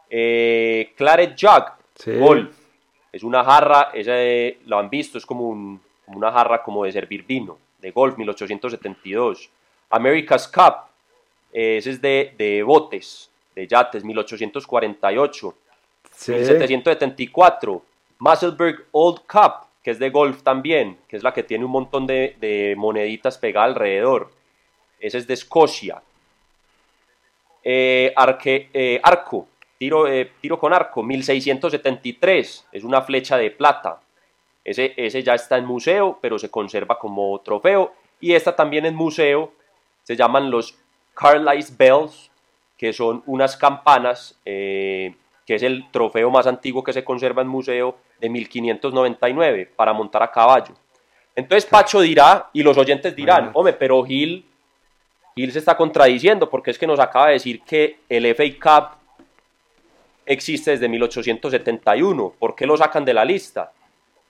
Eh, 0.10 0.94
Claret 0.96 1.36
Jug, 1.40 2.20
golf. 2.20 2.56
Es 3.12 3.24
una 3.24 3.44
jarra, 3.44 3.92
ese 3.94 4.58
lo 4.66 4.78
han 4.78 4.90
visto, 4.90 5.18
es 5.18 5.26
como, 5.26 5.48
un, 5.48 5.80
como 6.06 6.18
una 6.18 6.32
jarra 6.32 6.62
como 6.62 6.84
de 6.84 6.92
servir 6.92 7.26
vino, 7.26 7.58
de 7.80 7.92
golf, 7.92 8.18
1872. 8.18 9.50
America's 9.90 10.48
Cup, 10.50 10.90
ese 11.54 11.92
es 11.92 12.02
de, 12.02 12.34
de 12.38 12.62
botes, 12.64 13.30
de 13.56 13.66
yates, 13.66 14.04
1848. 14.04 15.56
1774, 16.28 17.82
Musselburgh 18.20 18.86
Old 18.92 19.22
Cup, 19.26 19.68
que 19.86 19.92
es 19.92 20.00
de 20.00 20.10
golf 20.10 20.42
también, 20.42 20.98
que 21.08 21.16
es 21.16 21.22
la 21.22 21.32
que 21.32 21.44
tiene 21.44 21.64
un 21.64 21.70
montón 21.70 22.08
de, 22.08 22.74
moneditas 22.76 23.38
pegadas 23.38 23.70
alrededor. 23.70 24.32
Ese 25.00 25.20
es 25.20 25.28
de 25.28 25.36
Escocia. 25.36 26.02
Eh, 27.64 28.12
eh, 28.18 29.00
arco, 29.04 29.48
tiro, 29.78 30.08
eh, 30.08 30.32
tiro 30.42 30.58
con 30.58 30.74
arco, 30.74 31.04
1673, 31.04 32.68
es 32.72 32.84
una 32.84 33.04
flecha 33.04 33.38
de 33.38 33.52
plata. 33.52 34.02
Ese, 34.64 34.96
ese 34.98 35.22
ya 35.22 35.36
está 35.36 35.56
en 35.60 35.66
museo, 35.66 36.18
pero 36.20 36.40
se 36.40 36.50
conserva 36.50 36.98
como 36.98 37.40
trofeo. 37.42 37.94
Y 38.20 38.34
esta 38.34 38.56
también 38.56 38.88
en 38.88 38.96
museo, 38.96 39.54
se 40.02 40.16
llaman 40.16 40.50
los 40.50 40.76
Carlisle 41.14 41.76
Bells, 41.78 42.32
que 42.76 42.92
son 42.92 43.22
unas 43.28 43.56
campanas, 43.56 44.36
que 45.46 45.56
es 45.56 45.64
el 45.64 45.90
trofeo 45.92 46.30
más 46.32 46.48
antiguo 46.48 46.84
que 46.84 46.94
se 46.94 47.04
conserva 47.04 47.42
en 47.42 47.48
museo 47.48 47.98
de 48.20 48.30
1599 48.30 49.72
para 49.76 49.94
montar 49.94 50.24
a 50.24 50.32
caballo. 50.32 50.74
Entonces 51.36 51.70
Pacho 51.70 52.02
dirá, 52.02 52.50
y 52.54 52.64
los 52.64 52.78
oyentes 52.78 53.16
dirán, 53.16 53.52
hombre, 53.54 53.74
pero 53.74 54.04
Gil, 54.04 54.46
Gil 55.36 55.52
se 55.52 55.60
está 55.60 55.76
contradiciendo 55.76 56.50
porque 56.50 56.72
es 56.72 56.80
que 56.80 56.88
nos 56.88 57.00
acaba 57.00 57.28
de 57.28 57.34
decir 57.34 57.62
que 57.62 58.00
el 58.08 58.26
FA 58.34 58.44
Cup 58.60 58.98
existe 60.26 60.72
desde 60.72 60.88
1871. 60.88 62.34
¿Por 62.40 62.56
qué 62.56 62.66
lo 62.66 62.78
sacan 62.78 63.06
de 63.06 63.14
la 63.14 63.26
lista? 63.26 63.72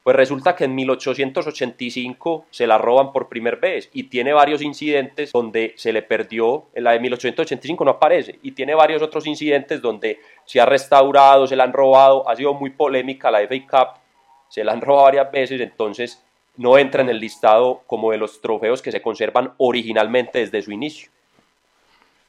Pues 0.06 0.18
resulta 0.18 0.56
que 0.56 0.66
en 0.66 0.76
1885 0.76 2.46
se 2.52 2.68
la 2.68 2.78
roban 2.78 3.12
por 3.12 3.28
primera 3.28 3.58
vez 3.58 3.90
y 3.92 4.04
tiene 4.04 4.34
varios 4.34 4.62
incidentes 4.62 5.32
donde 5.32 5.74
se 5.78 5.92
le 5.92 6.04
perdió, 6.04 6.66
en 6.76 6.84
la 6.84 6.92
de 6.92 7.00
1885 7.00 7.84
no 7.84 7.90
aparece, 7.90 8.38
y 8.44 8.52
tiene 8.52 8.76
varios 8.76 9.02
otros 9.02 9.26
incidentes 9.26 9.82
donde 9.82 10.20
se 10.46 10.62
ha 10.62 10.68
restaurado, 10.68 11.48
se 11.48 11.56
la 11.56 11.64
han 11.64 11.74
robado, 11.74 12.30
ha 12.30 12.36
sido 12.36 12.54
muy 12.54 12.70
polémica 12.70 13.32
la 13.32 13.40
FA 13.48 13.56
Cup, 13.68 14.00
se 14.48 14.64
la 14.64 14.74
han 14.74 14.82
robado 14.82 15.06
varias 15.06 15.32
veces, 15.32 15.60
entonces 15.60 16.24
no 16.56 16.78
entra 16.78 17.02
en 17.02 17.10
el 17.10 17.20
listado 17.20 17.82
como 17.88 18.12
de 18.12 18.20
los 18.20 18.40
trofeos 18.42 18.84
que 18.84 18.92
se 18.92 19.02
conservan 19.02 19.54
originalmente 19.58 20.38
desde 20.38 20.62
su 20.62 20.72
inicio. 20.72 21.10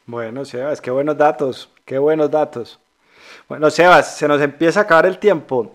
Bueno, 0.07 0.47
Sebas, 0.47 0.81
qué 0.81 0.91
buenos 0.91 1.19
datos, 1.19 1.69
qué 1.85 1.99
buenos 1.99 2.31
datos. 2.31 2.81
Bueno, 3.51 3.69
Sebas, 3.69 4.17
se 4.17 4.27
nos 4.27 4.41
empieza 4.41 4.81
a 4.81 4.83
acabar 4.85 5.05
el 5.05 5.19
tiempo. 5.19 5.73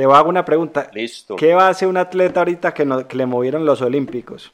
Te 0.00 0.04
hago 0.04 0.30
una 0.30 0.46
pregunta. 0.46 0.90
Listo. 0.94 1.36
¿Qué 1.36 1.52
va 1.52 1.66
a 1.66 1.68
hacer 1.68 1.86
un 1.86 1.98
atleta 1.98 2.40
ahorita 2.40 2.72
que, 2.72 2.86
no, 2.86 3.04
le 3.10 3.26
movieron 3.26 3.66
los 3.66 3.82
Olímpicos? 3.82 4.50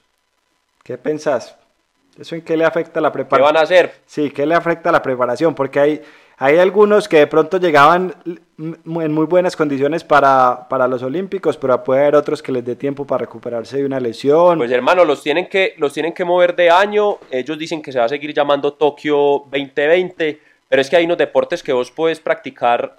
¿Qué 0.82 0.98
pensás? 0.98 1.56
¿Eso 2.18 2.35
en 2.35 2.42
qué 2.42 2.56
le 2.56 2.64
afecta 2.64 3.00
la 3.00 3.12
preparación? 3.12 3.46
¿Qué 3.46 3.54
van 3.54 3.56
a 3.56 3.62
hacer? 3.62 3.94
Sí, 4.06 4.32
¿qué 4.32 4.44
le 4.44 4.56
afecta 4.56 4.90
la 4.90 5.00
preparación? 5.00 5.54
Porque 5.54 5.78
hay, 5.78 6.02
hay 6.38 6.59
algunos 6.59 7.06
que 7.06 7.18
de 7.18 7.28
pronto 7.28 7.59
llegaban 7.59 8.12
en 8.59 9.12
muy 9.12 9.26
buenas 9.26 9.54
condiciones 9.54 10.02
para, 10.02 10.66
para 10.68 10.88
los 10.88 11.04
Olímpicos, 11.04 11.56
pero 11.56 11.85
puede 11.85 12.00
haber 12.00 12.16
otros 12.16 12.42
que 12.42 12.50
les 12.50 12.64
dé 12.64 12.74
tiempo 12.74 13.06
para 13.06 13.20
recuperarse 13.20 13.76
de 13.76 13.87
una 13.87 14.00
lesión. 14.00 14.59
Pues 14.59 14.72
hermano, 14.72 15.04
los 15.04 15.22
tienen 15.22 15.48
que, 15.48 15.74
los 15.78 15.92
tienen 15.92 16.12
que 16.12 16.24
mover 16.24 16.56
de 16.56 16.70
año. 16.70 17.18
Ellos 17.30 17.56
dicen 17.56 17.80
que 17.82 17.92
se 17.92 18.00
va 18.00 18.06
a 18.06 18.09
seguir 18.09 18.35
llamando 18.35 18.72
Tokio 18.72 19.44
2020, 19.48 20.40
pero 20.68 20.82
es 20.82 20.90
que 20.90 20.96
hay 20.96 21.04
unos 21.04 21.18
deportes 21.18 21.62
que 21.62 21.72
vos 21.72 21.92
puedes 21.92 22.18
practicar 22.18 22.96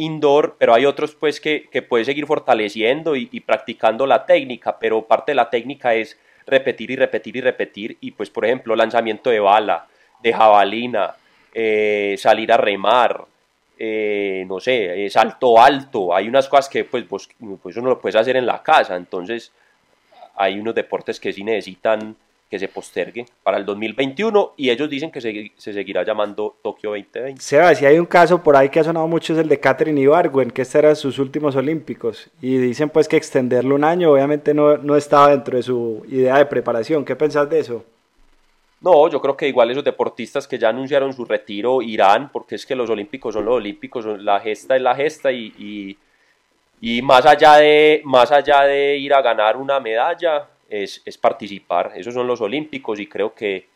indoor, 0.00 0.56
pero 0.58 0.74
hay 0.74 0.86
otros 0.86 1.14
pues 1.14 1.40
que, 1.40 1.68
que 1.70 1.82
puedes 1.82 2.06
seguir 2.06 2.26
fortaleciendo 2.26 3.16
y, 3.16 3.26
practicando 3.40 4.06
la 4.06 4.24
técnica, 4.24 4.78
pero 4.78 5.02
parte 5.02 5.32
de 5.32 5.36
la 5.36 5.50
técnica 5.50 5.94
es 5.94 6.18
repetir 6.46 6.90
y 6.90 6.96
repetir 6.96 7.36
y 7.36 7.40
repetir. 7.40 7.98
Y 8.00 8.12
pues 8.12 8.30
por 8.30 8.44
ejemplo 8.44 8.74
lanzamiento 8.74 9.30
de 9.30 9.40
bala, 9.40 9.86
de 10.22 10.32
jabalina, 10.32 11.14
eh, 11.52 12.14
salir 12.18 12.50
a 12.50 12.56
remar, 12.56 13.24
eh, 13.78 14.44
no 14.48 14.58
sé, 14.58 15.04
eh, 15.04 15.10
salto 15.10 15.60
alto, 15.60 16.14
hay 16.14 16.28
unas 16.28 16.48
cosas 16.48 16.68
que 16.68 16.84
pues 16.84 17.06
vos 17.08 17.28
pues 17.62 17.74
eso 17.74 17.82
no 17.82 17.90
lo 17.90 18.00
puedes 18.00 18.16
hacer 18.16 18.36
en 18.36 18.46
la 18.46 18.62
casa, 18.62 18.96
entonces 18.96 19.52
hay 20.36 20.58
unos 20.58 20.74
deportes 20.74 21.20
que 21.20 21.32
sí 21.32 21.44
necesitan 21.44 22.16
que 22.50 22.58
se 22.58 22.66
postergue 22.66 23.26
para 23.44 23.56
el 23.56 23.64
2021 23.64 24.54
y 24.56 24.70
ellos 24.70 24.90
dicen 24.90 25.12
que 25.12 25.20
se, 25.20 25.52
seguirá 25.56 26.02
llamando 26.02 26.56
Tokio 26.62 26.90
2020. 26.90 27.40
Seba, 27.40 27.74
si 27.74 27.86
hay 27.86 27.98
un 27.98 28.06
caso 28.06 28.42
por 28.42 28.56
ahí 28.56 28.68
que 28.68 28.80
ha 28.80 28.84
sonado 28.84 29.06
mucho 29.06 29.32
es 29.32 29.38
el 29.38 29.48
de 29.48 29.60
Catherine 29.60 30.00
Ibargüen, 30.00 30.50
que 30.50 30.62
este 30.62 30.78
era 30.78 30.94
sus 30.96 31.20
últimos 31.20 31.54
olímpicos 31.54 32.28
y 32.42 32.56
dicen 32.58 32.90
pues 32.90 33.06
que 33.06 33.16
extenderlo 33.16 33.76
un 33.76 33.84
año 33.84 34.10
obviamente 34.10 34.52
no, 34.52 34.76
no 34.78 34.96
estaba 34.96 35.30
dentro 35.30 35.56
de 35.56 35.62
su 35.62 36.04
idea 36.08 36.38
de 36.38 36.46
preparación. 36.46 37.04
¿Qué 37.04 37.14
pensás 37.14 37.48
de 37.48 37.60
eso? 37.60 37.84
No, 38.80 39.08
yo 39.08 39.20
creo 39.20 39.36
que 39.36 39.46
igual 39.46 39.70
esos 39.70 39.84
deportistas 39.84 40.48
que 40.48 40.58
ya 40.58 40.70
anunciaron 40.70 41.12
su 41.12 41.26
retiro 41.26 41.82
irán, 41.82 42.30
porque 42.32 42.54
es 42.54 42.64
que 42.64 42.74
los 42.74 42.88
olímpicos 42.88 43.34
son 43.34 43.44
los 43.44 43.56
olímpicos, 43.56 44.06
la 44.06 44.40
gesta 44.40 44.74
es 44.74 44.82
la 44.82 44.94
gesta 44.94 45.30
y, 45.30 45.98
y, 46.80 47.02
más, 47.02 47.26
allá 47.26 47.56
de, 47.56 48.00
más 48.04 48.32
allá 48.32 48.62
de 48.62 48.96
ir 48.96 49.12
a 49.12 49.20
ganar 49.20 49.58
una 49.58 49.78
medalla, 49.80 50.48
es, 50.70 51.18
participar. 51.18 51.92
Esos 51.96 52.14
son 52.14 52.26
los 52.26 52.40
olímpicos 52.40 53.00
y 53.00 53.06
creo 53.06 53.34
que, 53.34 53.66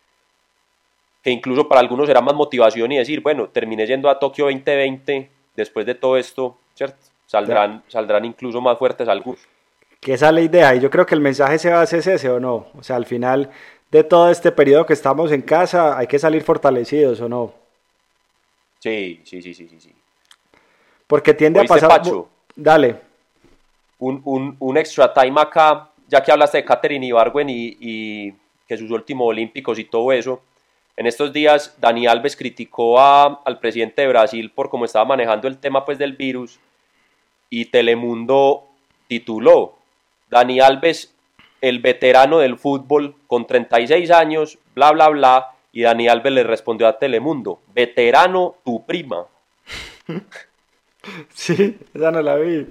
que 1.23 1.31
incluso 1.31 1.69
para 1.69 1.81
algunos 1.81 2.07
será 2.07 2.21
más 2.21 2.35
motivación 2.35 2.93
y 2.93 2.99
decir, 2.99 3.21
bueno, 3.21 3.49
terminé 3.49 3.87
yendo 3.87 4.09
a 4.09 4.19
Tokio 4.19 4.47
2020, 4.47 5.29
después 5.57 5.85
de 5.85 5.95
todo 5.95 6.17
esto, 6.17 6.57
¿cierto? 6.75 6.97
Saldrán, 7.27 7.83
saldrán 7.89 8.25
incluso 8.25 8.61
más 8.61 8.79
fuertes 8.79 9.09
algunos. 9.09 9.41
Que 10.01 10.15
esa 10.15 10.29
es 10.29 10.35
la 10.35 10.41
idea 10.41 10.75
y 10.75 10.81
yo 10.81 10.91
creo 10.91 11.05
que 11.05 11.15
el 11.15 11.21
mensaje 11.21 11.59
se 11.59 11.71
va 11.71 11.81
a 11.81 11.83
hacer 11.83 11.99
ese 11.99 12.31
o 12.31 12.39
no. 12.39 12.69
O 12.79 12.83
sea, 12.83 12.97
al 12.97 13.07
final 13.07 13.51
de 13.91 14.05
todo 14.05 14.31
este 14.31 14.53
periodo 14.53 14.87
que 14.87 14.93
estamos 14.93 15.33
en 15.33 15.43
casa 15.43 15.99
hay 15.99 16.07
que 16.07 16.19
salir 16.19 16.43
fortalecidos 16.43 17.21
o 17.21 17.29
no. 17.29 17.55
Sí, 18.79 19.23
sí, 19.25 19.41
sí, 19.41 19.55
sí, 19.55 19.69
sí. 19.79 19.93
Porque 21.07 21.35
tiende 21.35 21.61
a 21.61 21.65
pasar... 21.65 22.03
Dale. 22.55 23.01
Un, 23.99 24.21
un, 24.25 24.57
un 24.61 24.77
extra 24.77 25.13
time 25.13 25.41
acá 25.41 25.91
ya 26.15 26.23
que 26.23 26.31
hablaste 26.31 26.59
de 26.59 26.65
Katherine 26.65 27.07
Ibargüen 27.07 27.51
y, 27.51 27.77
y 27.81 28.35
que 28.69 28.79
sus 28.79 28.89
últimos 28.93 29.27
olímpicos 29.27 29.81
y 29.81 29.85
todo 29.85 30.13
eso, 30.13 30.41
en 30.97 31.09
estos 31.09 31.33
días 31.33 31.77
Dani 31.81 32.07
Alves 32.07 32.37
criticó 32.37 33.01
a, 33.01 33.43
al 33.45 33.59
presidente 33.59 34.03
de 34.03 34.09
Brasil 34.09 34.53
por 34.53 34.71
cómo 34.71 34.85
estaba 34.85 35.05
manejando 35.05 35.49
el 35.49 35.59
tema 35.59 35.85
pues, 35.85 35.99
del 35.99 36.13
virus 36.13 36.61
y 37.51 37.65
Telemundo 37.65 38.69
tituló 39.09 39.75
Dani 40.31 40.61
Alves, 40.61 41.13
el 41.61 41.81
veterano 41.81 42.39
del 42.39 42.59
fútbol 42.59 43.17
con 43.27 43.45
36 43.49 44.13
años, 44.13 44.59
bla, 44.77 44.93
bla, 44.93 45.09
bla, 45.09 45.51
y 45.73 45.83
Dani 45.83 46.07
Alves 46.07 46.33
le 46.33 46.45
respondió 46.45 46.87
a 46.87 46.97
Telemundo, 46.97 47.59
veterano 47.75 48.55
tu 48.65 48.87
prima. 48.87 49.27
Sí, 51.35 51.77
ya 51.93 52.11
no 52.11 52.23
la 52.23 52.37
vi. 52.37 52.67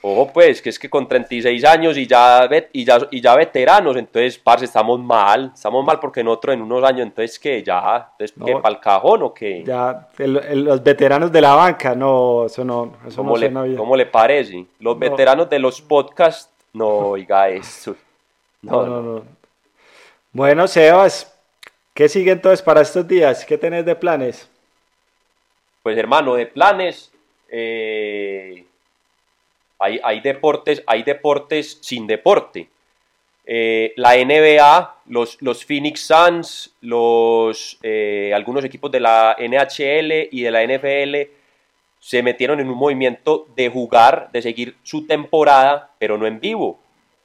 Ojo, 0.00 0.30
pues, 0.32 0.62
que 0.62 0.68
es 0.68 0.78
que 0.78 0.88
con 0.88 1.08
36 1.08 1.64
años 1.64 1.98
y 1.98 2.06
ya, 2.06 2.48
y 2.72 2.84
ya, 2.84 2.98
y 3.10 3.20
ya 3.20 3.34
veteranos, 3.34 3.96
entonces, 3.96 4.38
parce, 4.38 4.64
estamos 4.64 5.00
mal, 5.00 5.50
estamos 5.52 5.84
mal 5.84 5.98
porque 5.98 6.20
en 6.20 6.28
otro, 6.28 6.52
en 6.52 6.62
unos 6.62 6.84
años, 6.84 7.00
entonces, 7.00 7.36
que 7.36 7.64
ya, 7.64 8.08
entonces, 8.12 8.36
¿qué, 8.44 8.52
para 8.56 8.76
el 8.76 8.80
cajón 8.80 9.24
o 9.24 9.34
qué? 9.34 9.64
Ya, 9.64 10.08
los 10.18 10.82
veteranos 10.84 11.32
de 11.32 11.40
la 11.40 11.54
banca, 11.56 11.96
no, 11.96 12.46
eso 12.46 12.64
no, 12.64 12.94
eso 13.08 13.16
¿Cómo, 13.16 13.36
le, 13.36 13.52
¿Cómo 13.76 13.96
le 13.96 14.06
parece? 14.06 14.66
Los 14.78 14.96
veteranos 14.96 15.50
de 15.50 15.58
los 15.58 15.80
podcasts, 15.80 16.48
no, 16.72 16.86
oiga 16.86 17.48
eso. 17.48 17.96
No, 18.62 18.86
no, 18.86 19.02
no. 19.02 19.22
Bueno, 20.30 20.68
Sebas, 20.68 21.36
¿qué 21.92 22.08
sigue 22.08 22.30
entonces 22.30 22.62
para 22.62 22.82
estos 22.82 23.06
días? 23.08 23.44
¿Qué 23.44 23.58
tenés 23.58 23.84
de 23.84 23.96
planes? 23.96 24.48
Pues, 25.82 25.98
hermano, 25.98 26.34
de 26.36 26.46
planes, 26.46 27.10
eh 27.48 28.64
hay, 29.78 30.20
deportes, 30.20 30.82
hay 30.86 31.02
deportes 31.02 31.78
sin 31.80 32.06
deporte. 32.06 32.68
eh, 33.50 33.94
la 33.96 34.14
NBA, 34.16 34.96
los, 35.06 35.40
los, 35.40 35.64
Phoenix 35.64 36.00
Suns, 36.00 36.74
los, 36.82 37.78
eh, 37.82 38.32
algunos 38.34 38.64
equipos 38.64 38.90
de 38.90 39.00
la 39.00 39.36
NHL 39.38 40.28
y 40.30 40.42
de 40.42 40.50
la 40.50 40.64
NFL 40.64 41.32
se 41.98 42.22
metieron 42.22 42.60
en 42.60 42.68
un 42.68 42.76
movimiento 42.76 43.46
de 43.56 43.68
jugar, 43.70 44.28
de 44.32 44.42
seguir 44.42 44.76
su 44.82 45.06
temporada, 45.06 45.90
pero 45.98 46.18
no 46.18 46.26
en 46.26 46.40
vivo. 46.40 46.78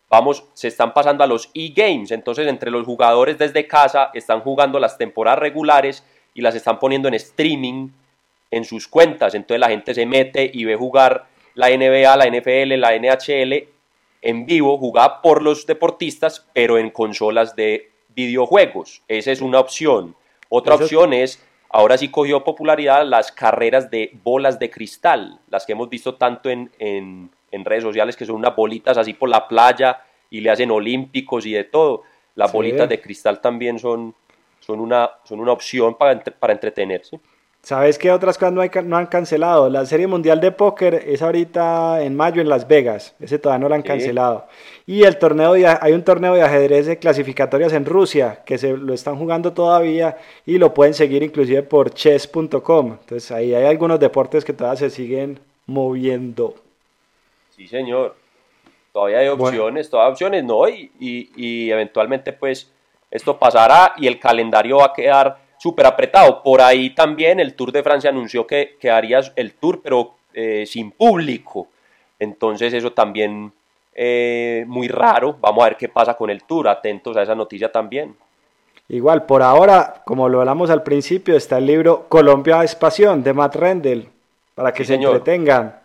Vamos, 0.09 0.45
se 0.53 0.67
están 0.67 0.93
pasando 0.93 1.23
a 1.23 1.27
los 1.27 1.49
e-games, 1.53 2.11
entonces 2.11 2.47
entre 2.47 2.71
los 2.71 2.85
jugadores 2.85 3.37
desde 3.37 3.67
casa 3.67 4.11
están 4.13 4.41
jugando 4.41 4.79
las 4.79 4.97
temporadas 4.97 5.39
regulares 5.39 6.03
y 6.33 6.41
las 6.41 6.55
están 6.55 6.79
poniendo 6.79 7.07
en 7.07 7.15
streaming 7.15 7.89
en 8.51 8.63
sus 8.63 8.87
cuentas. 8.87 9.33
Entonces 9.33 9.59
la 9.59 9.69
gente 9.69 9.93
se 9.93 10.05
mete 10.05 10.49
y 10.53 10.65
ve 10.65 10.75
jugar 10.75 11.25
la 11.55 11.69
NBA, 11.69 12.15
la 12.17 12.25
NFL, 12.25 12.79
la 12.79 12.97
NHL 12.97 13.67
en 14.23 14.45
vivo, 14.45 14.77
jugada 14.77 15.21
por 15.21 15.41
los 15.41 15.65
deportistas, 15.67 16.47
pero 16.53 16.77
en 16.77 16.89
consolas 16.89 17.55
de 17.55 17.91
videojuegos. 18.15 19.03
Esa 19.07 19.31
es 19.31 19.41
una 19.41 19.59
opción. 19.59 20.15
Otra 20.49 20.75
opción 20.75 21.13
es, 21.13 21.43
ahora 21.69 21.97
sí 21.97 22.09
cogió 22.09 22.43
popularidad 22.43 23.05
las 23.05 23.31
carreras 23.31 23.91
de 23.91 24.11
bolas 24.23 24.59
de 24.59 24.69
cristal, 24.69 25.41
las 25.49 25.65
que 25.65 25.73
hemos 25.73 25.89
visto 25.89 26.15
tanto 26.15 26.49
en, 26.49 26.71
en, 26.79 27.29
redes 27.65 27.83
sociales, 27.83 28.15
que 28.15 28.25
son 28.25 28.37
unas 28.37 28.55
bolitas 28.55 28.97
así 28.97 29.13
por 29.13 29.29
la 29.29 29.47
playa 29.47 29.99
y 30.29 30.39
le 30.39 30.49
hacen 30.49 30.71
olímpicos 30.71 31.45
y 31.45 31.51
de 31.51 31.65
todo. 31.65 32.03
Las 32.35 32.51
bolitas 32.51 32.87
de 32.87 33.01
cristal 33.01 33.41
también 33.41 33.77
son, 33.77 34.15
son, 34.59 34.79
una, 34.79 35.11
son 35.23 35.39
una 35.39 35.51
opción 35.51 35.95
para, 35.95 36.19
para 36.19 36.53
entretenerse. 36.53 37.19
¿Sabes 37.63 37.97
qué 37.97 38.11
otras 38.11 38.37
cosas 38.37 38.51
no, 38.51 38.59
hay, 38.59 38.69
no, 38.83 38.97
han 38.97 39.05
cancelado? 39.05 39.69
La 39.69 39.85
Serie 39.85 40.05
Mundial 40.05 40.41
de 40.41 40.51
Póker 40.51 40.95
es 40.95 41.21
ahorita 41.21 42.03
en 42.03 42.13
mayo 42.13 42.41
en 42.41 42.49
Las 42.49 42.67
Vegas. 42.67 43.15
Ese 43.21 43.39
todavía 43.39 43.63
no 43.63 43.69
lo 43.69 43.75
han 43.75 43.81
cancelado. 43.83 44.47
Y 44.85 45.03
el 45.03 45.17
torneo 45.17 45.53
de, 45.53 45.65
hay 45.65 45.93
un 45.93 46.03
torneo 46.03 46.33
de 46.33 46.41
ajedrez 46.41 46.87
de 46.87 46.99
clasificatorias 46.99 47.71
en 47.71 47.85
Rusia 47.85 48.41
que 48.45 48.57
se 48.57 48.75
lo 48.75 48.93
están 48.93 49.15
jugando 49.15 49.53
todavía 49.53 50.17
y 50.45 50.57
lo 50.57 50.73
pueden 50.73 50.93
seguir 50.93 51.23
inclusive 51.23 51.63
por 51.63 51.91
chess.com. 51.93 52.97
Entonces 52.99 53.31
ahí 53.31 53.55
hay 53.55 53.65
algunos 53.65 53.97
deportes 53.97 54.43
que 54.43 54.51
todavía 54.51 54.79
se 54.79 54.89
siguen 54.89 55.39
moviendo. 55.65 56.55
Sí, 57.55 57.65
señor. 57.69 58.13
Todavía 58.91 59.19
hay 59.19 59.29
opciones, 59.29 59.89
todavía 59.89 60.07
hay 60.07 60.11
opciones, 60.11 60.43
¿no? 60.43 60.67
Y, 60.67 60.91
y, 60.99 61.31
y 61.37 61.71
eventualmente 61.71 62.33
pues 62.33 62.69
esto 63.09 63.39
pasará 63.39 63.93
y 63.95 64.07
el 64.07 64.19
calendario 64.19 64.79
va 64.79 64.87
a 64.87 64.93
quedar 64.93 65.42
súper 65.63 65.85
apretado. 65.85 66.43
Por 66.43 66.59
ahí 66.59 66.89
también 66.89 67.39
el 67.39 67.53
Tour 67.53 67.71
de 67.71 67.81
Francia 67.81 68.09
anunció 68.09 68.45
que, 68.45 68.75
que 68.77 68.91
haría 68.91 69.21
el 69.37 69.53
Tour, 69.53 69.79
pero 69.81 70.15
eh, 70.33 70.65
sin 70.67 70.91
público. 70.91 71.69
Entonces 72.19 72.73
eso 72.73 72.91
también 72.91 73.49
eh, 73.95 74.65
muy 74.67 74.89
raro. 74.89 75.37
Vamos 75.39 75.63
a 75.63 75.69
ver 75.69 75.77
qué 75.77 75.87
pasa 75.87 76.15
con 76.15 76.29
el 76.29 76.43
Tour. 76.43 76.67
Atentos 76.67 77.15
a 77.15 77.21
esa 77.21 77.33
noticia 77.33 77.71
también. 77.71 78.13
Igual, 78.89 79.25
por 79.25 79.41
ahora, 79.41 80.03
como 80.05 80.27
lo 80.27 80.41
hablamos 80.41 80.69
al 80.69 80.83
principio, 80.83 81.37
está 81.37 81.59
el 81.59 81.65
libro 81.65 82.09
Colombia 82.09 82.61
es 82.65 82.75
Pasión 82.75 83.23
de 83.23 83.31
Matt 83.31 83.55
Rendell, 83.55 84.09
para 84.55 84.73
que 84.73 84.83
se 84.83 84.95
entretengan. 84.95 85.79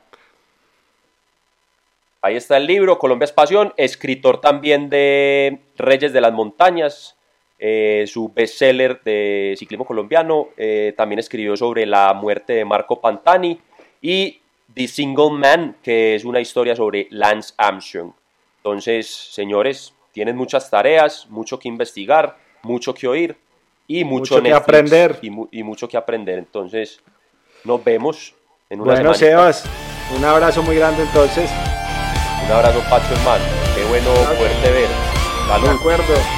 Ahí 2.20 2.34
está 2.34 2.56
el 2.56 2.66
libro, 2.66 2.98
Colombia 2.98 3.26
es 3.26 3.32
Pasión, 3.32 3.72
escritor 3.76 4.40
también 4.40 4.90
de 4.90 5.60
Reyes 5.76 6.12
de 6.12 6.20
las 6.20 6.32
Montañas, 6.32 7.14
eh, 7.58 8.04
su 8.06 8.28
bestseller 8.32 9.02
de 9.02 9.54
ciclismo 9.58 9.84
colombiano. 9.84 10.50
Eh, 10.56 10.94
también 10.96 11.18
escribió 11.18 11.56
sobre 11.56 11.86
la 11.86 12.14
muerte 12.14 12.52
de 12.52 12.64
Marco 12.64 13.00
Pantani 13.00 13.58
y 14.00 14.40
The 14.72 14.86
Single 14.86 15.30
Man, 15.32 15.76
que 15.82 16.14
es 16.14 16.24
una 16.24 16.40
historia 16.40 16.76
sobre 16.76 17.08
Lance 17.10 17.54
Armstrong. 17.56 18.12
Entonces, 18.58 19.08
señores, 19.08 19.92
tienen 20.12 20.36
muchas 20.36 20.70
tareas, 20.70 21.26
mucho 21.30 21.58
que 21.58 21.68
investigar, 21.68 22.36
mucho 22.62 22.94
que 22.94 23.08
oír 23.08 23.36
y 23.86 24.04
mucho, 24.04 24.42
que 24.42 24.52
aprender. 24.52 25.18
Y, 25.22 25.62
mucho 25.62 25.88
que 25.88 25.96
aprender. 25.96 26.38
Entonces, 26.38 27.00
nos 27.64 27.82
vemos 27.82 28.34
en 28.70 28.80
una 28.80 28.94
Bueno, 28.94 29.14
Sebas, 29.14 29.64
un 30.16 30.24
abrazo 30.24 30.62
muy 30.62 30.76
grande 30.76 31.02
entonces. 31.02 31.50
Un 32.44 32.52
abrazo, 32.52 32.80
Pacho, 32.88 33.14
hermano. 33.14 33.44
Qué 33.74 33.84
bueno 33.84 34.10
poderte 34.36 34.70
ver. 34.70 34.88
De 35.62 35.70
acuerdo. 35.70 36.37